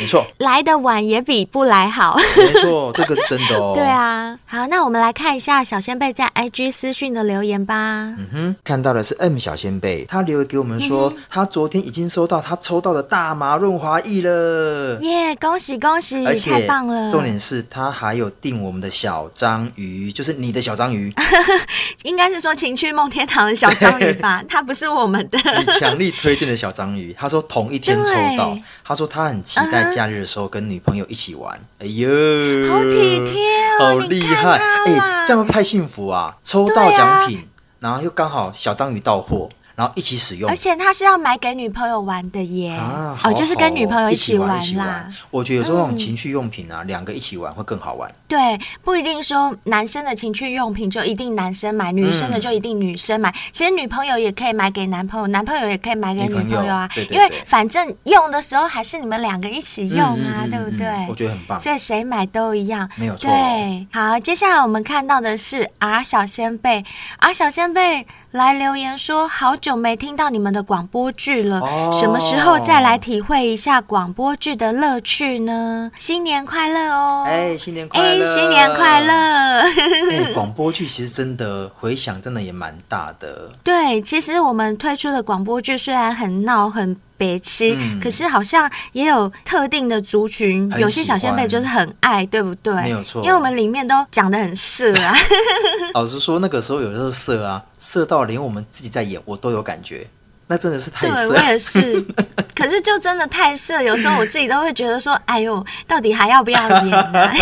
[0.00, 3.74] 没错，来的晚也比不来好，没错，这个是真的哦。
[3.76, 7.74] 对啊，好，那我们来看一下小仙贝在 IG 私讯的留言吧。
[8.16, 17.10] 嗯哼，看到的是 M 小仙贝，他留言给我们说，嗯、他昨天已经收到他抽到的大麻润滑液了，耶，恭喜恭喜，而且太棒了！
[17.10, 21.12] 重点是他还有订我们的小章鱼，就是你的小章鱼，
[22.04, 24.42] 应该是说情趣梦天堂的小章鱼吧？
[24.48, 27.33] 他不是我们的，你强力推荐的小章鱼，他说。
[27.34, 31.52] 说同一天抽到，他说他很期待假日的时候跟女朋友一起玩。
[31.80, 31.82] Uh.
[31.82, 33.42] 哎呦，好体贴
[33.80, 34.58] 哦，好厉害！
[34.86, 36.36] 哎，这样会不会太幸福啊？
[36.44, 37.42] 抽到奖品，啊、
[37.80, 39.48] 然后又刚好小章鱼到货。
[39.76, 45.08] 然后一起使用，而且他是要买给女朋友玩的耶，啊，好好哦，就是跟女朋友一起玩啦。
[45.30, 48.08] 我觉得有时候这种情趣用品啊，嗯、两个一起玩会更好玩。
[48.28, 53.30] 对，不一定说男生的情趣用品就一定男生买，女生的就一定女生买。
[53.30, 56.88] 嗯、其实女朋友也可以买给男朋友，男朋友也可以买给女朋友啊。
[56.94, 60.86] 对对对，因为反正用的时候还是你们两个一起用啊，对不对？
[61.08, 61.60] 我觉得很棒。
[61.60, 63.28] 所以谁买都一样，没有错。
[63.28, 66.84] 对，好，接下来我们看到的是 R 小仙贝
[67.18, 68.06] ，R 小仙贝。
[68.34, 75.88] 来留言说，好久没听到你们的广播剧了，哦、什么时候再来体会一下广播剧的乐趣呢？
[75.96, 77.22] 新年快乐哦！
[77.28, 78.24] 哎，新年快乐！
[78.26, 79.14] 哎，新年快乐！
[79.60, 83.52] 哎， 广播剧其实真的回响真的也蛮大的。
[83.62, 86.96] 对，其实我们推出的广播剧虽然很闹很。
[87.16, 92.74] 北七，嗯、可是好像也有特定的族群，有些小仙贝就是很爱，对不对？
[92.82, 95.14] 没有错，因为我们里面都讲的很色啊。
[95.94, 100.06] 老实说，那个时候有时候色啊，色到连我们自己在演，我都有感觉，
[100.48, 101.14] 那真的是太色。
[101.14, 102.04] 对，我也是，
[102.54, 107.32] 可是就真的太色，有时候我自己都会觉得说，哎呦，到底还要不要演啊？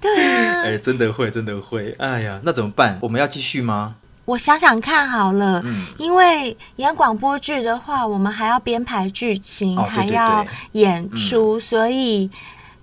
[0.00, 2.98] 对啊，哎，真的会，真的会，哎呀，那怎么办？
[3.00, 3.94] 我们要继续吗？
[4.24, 12.30] 我想想看好了，嗯、因为演广播剧的话，我们还要编排剧情，哦、对对对还要演出，嗯、所以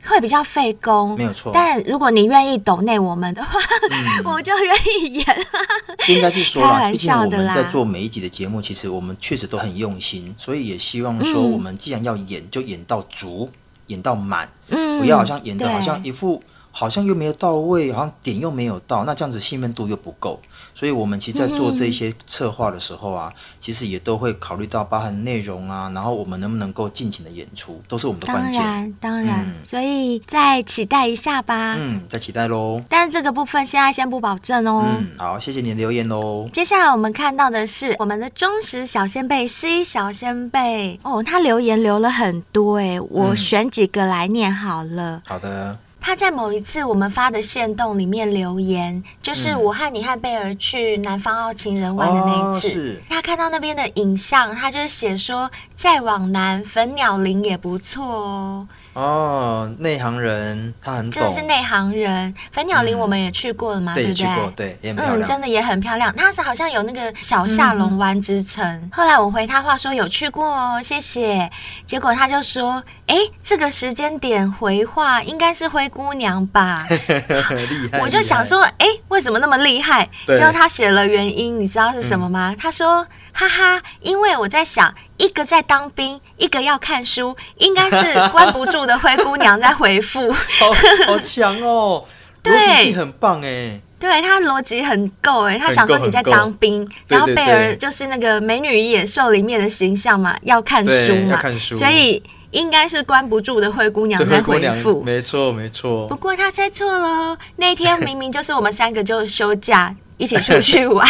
[0.05, 1.15] 会比较费工。
[1.15, 1.51] 没有错。
[1.53, 3.57] 但如果你愿意抖内我们的话，
[3.89, 5.25] 嗯、 我就愿意演。
[6.09, 13.49] 应该是说啦，毕竟我们在做每一集的节目，其实我们确实都很用心，所以也希望说，我们既然要演，就演到足，
[13.87, 20.39] 演到满，嗯、不要好像演的好像一副好像又没有到位，好像点又没有到，那这样子兴奋度又不够。
[20.73, 28.61] 所以，我们其实，在做这些策划的时候啊，嗯、其实也都会考虑到包含内容啊，然后我们能不能够尽情的演出，都是我们的关键。
[28.61, 29.45] 当然，当然。
[29.45, 31.75] 嗯、所以，再期待一下吧。
[31.77, 32.81] 嗯，再期待喽。
[32.87, 34.85] 但是这个部分现在先不保证哦。
[34.85, 36.49] 嗯，好，谢谢你的留言喽。
[36.53, 45.17] 接下来我们看到的是我们的忠实小仙贝 C 小仙贝哦，他留言留了很多哎，我选几个来念好了。
[45.17, 45.77] 嗯、好的。
[46.01, 52.97] 他在某一次我们发的线动里面留言，就是我和你和贝儿去南方澳情人玩的那一次。
[52.97, 58.67] 哦、他看到那边的影像，他就写说，再往南粉鸟林也不错哦。
[58.93, 62.33] 哦，内行人，他很懂，真的是内行人。
[62.51, 64.15] 粉鸟林我们也去过了嘛，嗯、对不对？
[64.15, 65.19] 去过，对，也很漂亮。
[65.19, 66.13] 嗯，真的也很漂亮。
[66.15, 68.65] 它是好像有那个小下龙湾之称。
[68.65, 71.49] 嗯、后来我回他话说有去过哦，谢谢。
[71.85, 76.85] 结果他就说，哎，这个时间点回话应该是灰姑娘吧？
[76.89, 77.99] 厉害。
[77.99, 78.87] 我就想说，哎，
[79.19, 80.09] 为为什么那么厉害？
[80.25, 82.53] 结果他写了原因，你知道是什么吗？
[82.53, 90.31] 嗯、他说：“哈哈，因为我在想，一个在当兵，一个要看书，应该是关不住的灰姑娘在回复。
[90.31, 90.71] 好”
[91.05, 92.05] 好强哦，
[92.45, 93.81] 逻辑性很棒哎。
[93.99, 106.07] 对，他逻辑很够哎，他想说你在当兵，然后贝尔就是那个美女与野兽里面的形象嘛，要看书嘛，看书，所以应该是关不住的灰姑娘在回复，没错没错。
[106.07, 111.07] 不过他猜错了，那天明明就是我们三个就休假一起出去玩，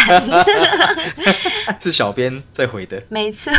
[1.80, 3.52] 是小编在回的， 没错。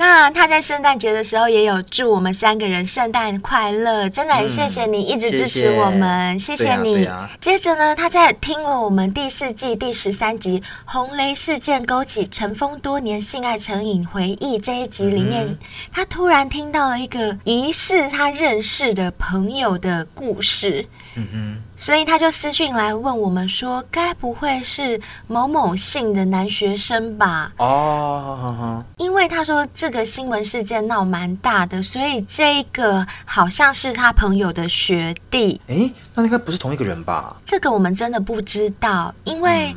[0.00, 7.04] 那他在圣诞节的时候也有祝我们三个人圣诞快乐，真的很谢谢你一直支持我们，谢谢，谢谢你。
[7.04, 15.58] 啊啊、接着呢，他在听了我们第四季第十三集《红雷事件勾起尘封多年性爱成瘾回忆》这一集里面，嗯、
[15.92, 20.86] 他突然听到了一个疑似他认识的朋友的故事。
[21.18, 35.60] 嗯哼，所以他就私讯来问我们说：“该不会是某某姓的男学生吧？”哦，因为他说这个新闻事件闹蛮大的，所以这个好像是他朋友的学弟。
[35.66, 37.36] 诶，那应该不是同一个人吧？
[37.44, 39.74] 这个我们真的不知道，因为。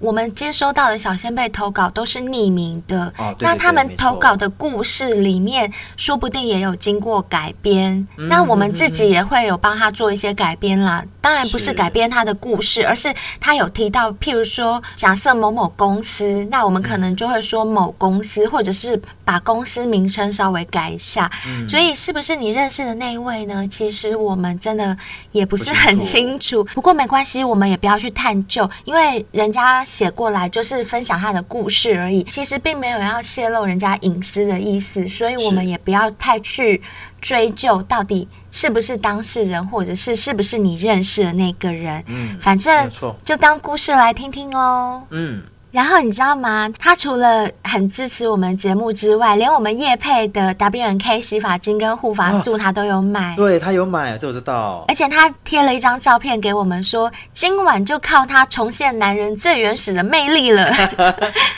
[0.00, 7.94] 我们接收到的小仙贝投稿都是匿名的，哦、对对对，那他们投稿的故事里面，说不定也有经过改编。
[8.16, 11.04] 嗯、那我们自己也会有帮他做一些改编啦。
[11.20, 21.30] 当然不是改编他的故事，是而是他有提到，譬如说，假设某某公司，那我们可能就会说某公司，嗯、或者是把公司名称稍微改一下。
[21.46, 23.68] 嗯、所以是不是你认识的那一位呢？
[23.68, 24.96] 其实我们真的
[25.32, 26.64] 也不是很清楚。
[26.64, 29.84] 不，不过没关系，我们也不要去探究，因为人家。
[29.90, 36.80] 写过来就是分享他的故事而已，其实并没有要泄露人家隐私的意思，所以我们也不要太去
[37.20, 42.04] 追究到底是不是当事人，或者是是不是你认识的那个人。
[42.06, 42.88] 嗯，反正
[43.24, 45.02] 就当故事来听听喽。
[45.10, 45.42] 嗯。
[45.70, 46.68] 然后你知道吗？
[46.78, 53.32] 他除了很支持我们节目之外，连我们叶配的 W N K 洗发精跟护发素他都有买。
[53.32, 54.84] 啊、对，他有买，这我知道。
[54.88, 60.68] 而且他贴了一张照片给我们说，说今晚就靠他重现男人最原始的魅力了。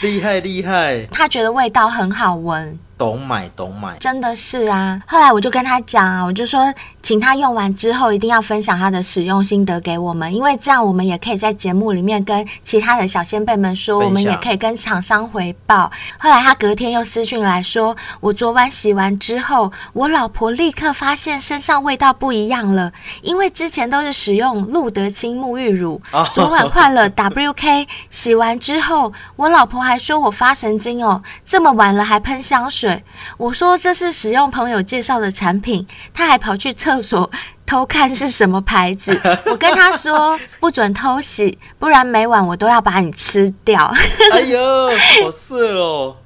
[0.02, 1.06] 厉 害厉害！
[1.10, 2.78] 他觉得味道很好闻。
[3.02, 5.02] 懂买懂买，真的是啊！
[5.08, 6.72] 后来我就跟他讲啊，我就说，
[7.02, 15.90] 请他用完之后一定要分享他的使用心得给我们，因为这样我们也可以在节目里面跟其他的小仙辈们说，我们也可以跟厂商回报。
[16.16, 22.92] 后来他隔天又私讯来说，我昨晚洗完之后，我老婆立刻发现身上味道不一样了，
[23.22, 26.00] 因为之前都是使用露得清沐浴乳，
[26.32, 32.91] 昨晚换了 WK，洗完之后，我老婆还说我发神经哦，这么晚了还喷香水。
[33.36, 37.30] 我说这是使用朋友介绍的产品，他还跑去厕所
[37.66, 39.18] 偷看是什么牌子。
[39.46, 43.92] 我跟他说不准偷洗，不然每晚我都要把你吃掉。
[44.32, 44.90] 哎呦，
[45.22, 46.16] 好色哦，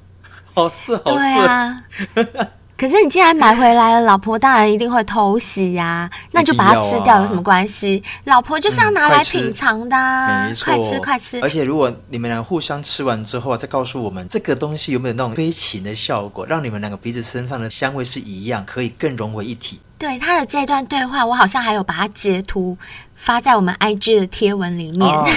[0.53, 1.17] 好色，好色。
[1.17, 1.83] 对啊。
[2.77, 8.03] 可是你既然买回来了，老婆当然一定会偷袭呀、啊，那就把它吃掉有什么关系？
[8.05, 11.41] 啊、老婆就是要拿来品尝的、啊嗯，快吃快吃！
[11.41, 19.79] 而且如果你们俩互相吃完之后再告诉我们这个东西有没有那种催情的效果，让你们两个彼此身上的香味是一样，可以更融为一体。
[19.97, 22.77] 对他的这段对话，我好像还有把它截图。
[23.17, 25.27] 发在我们 IG 的贴文里面，哦、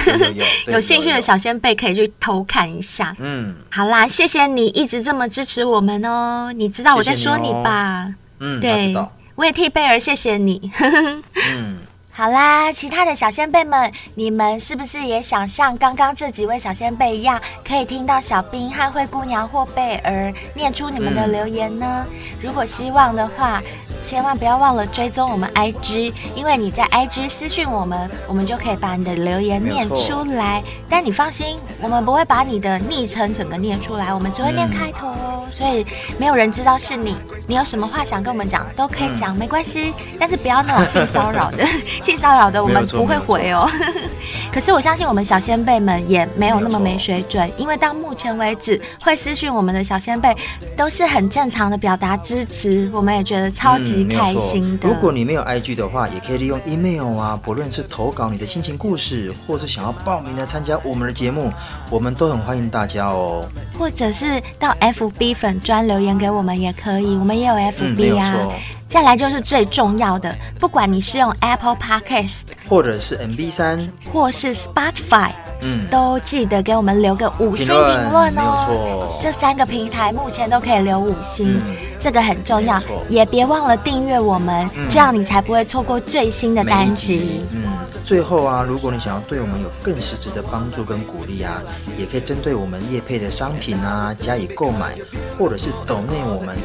[0.67, 3.17] 有 兴趣的小仙贝可以去偷看一下。
[3.19, 6.53] 嗯，好啦，谢谢你一直这么支持我们哦。
[6.55, 8.15] 你知道我在说你吧？
[8.39, 8.95] 嗯，对，
[9.35, 10.71] 我也替贝儿谢谢你。
[11.53, 11.79] 嗯。
[12.13, 22.05] 好啦，其他的小仙贝们，你们是不是也想像刚刚这几位小仙贝一样，可以听到小兵和灰姑娘或贝儿念出你们的留言呢？
[22.11, 23.63] 嗯、如果希望的话，
[24.01, 30.63] 千万不要忘了追踪我们 IG，因为你在 IG 私讯我们，我们就可以把你的留言念出来。
[30.89, 35.87] 但你放心，我们不会把你的昵称整个念出来，我们只会念开头哦，嗯、所以
[36.19, 37.17] 没有人知道是你。
[37.47, 41.65] 你有什么话想跟我们讲，都可以讲，嗯、没关系，但是不要那种性骚扰的。
[42.03, 43.69] 性骚扰的我们不会回哦，
[44.53, 50.35] 可是我相信我们小先辈们也没有那么没水准，因为到目前为止会私讯我们的小先辈
[50.77, 54.89] 都是很正常的表达支持，我们也觉得超级开心的。
[54.89, 61.53] 如果你没有 IG 的话，也可以利用 email 啊，不论是投稿你的心情故事，或是想要报名来参加我们的节目，
[61.91, 63.45] 我们都很欢迎大家哦。
[63.79, 68.49] 或者是到 FB 粉专留言给我们也可以，我们也有 FB 啊。
[68.89, 75.31] 再来就是最重要的，不管你是用 Apple Podcast，或者是 MB 三，或是 Spotify，
[75.63, 79.19] 嗯，都记得给我们留个五星评论哦。
[79.21, 82.81] 这三个平台目前都可以留五星，嗯、这个很重要。
[83.09, 87.45] 也别忘了订阅我们，嗯、这样你才不会错过最新的单集。
[87.53, 87.63] 嗯。
[88.03, 91.63] 最后啊，如果你想要对我们有更实质的帮助跟鼓励啊，
[91.97, 94.95] 也可以针对我们业配的商品啊加以购买，
[95.39, 96.57] 或者是抖内我们，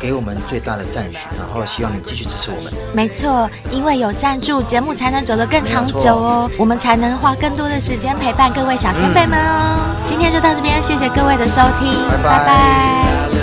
[0.00, 2.72] 给我们最大的赞许，然后希望你继续支持我们。
[2.94, 9.76] 没错，因为有赞助，节目才能走得更长久哦，我们才能花更多的时间陪伴各位小仙贝们哦。
[9.78, 12.22] 嗯、今天就到这边，谢谢各位的收听，拜拜。
[12.22, 13.37] 拜拜。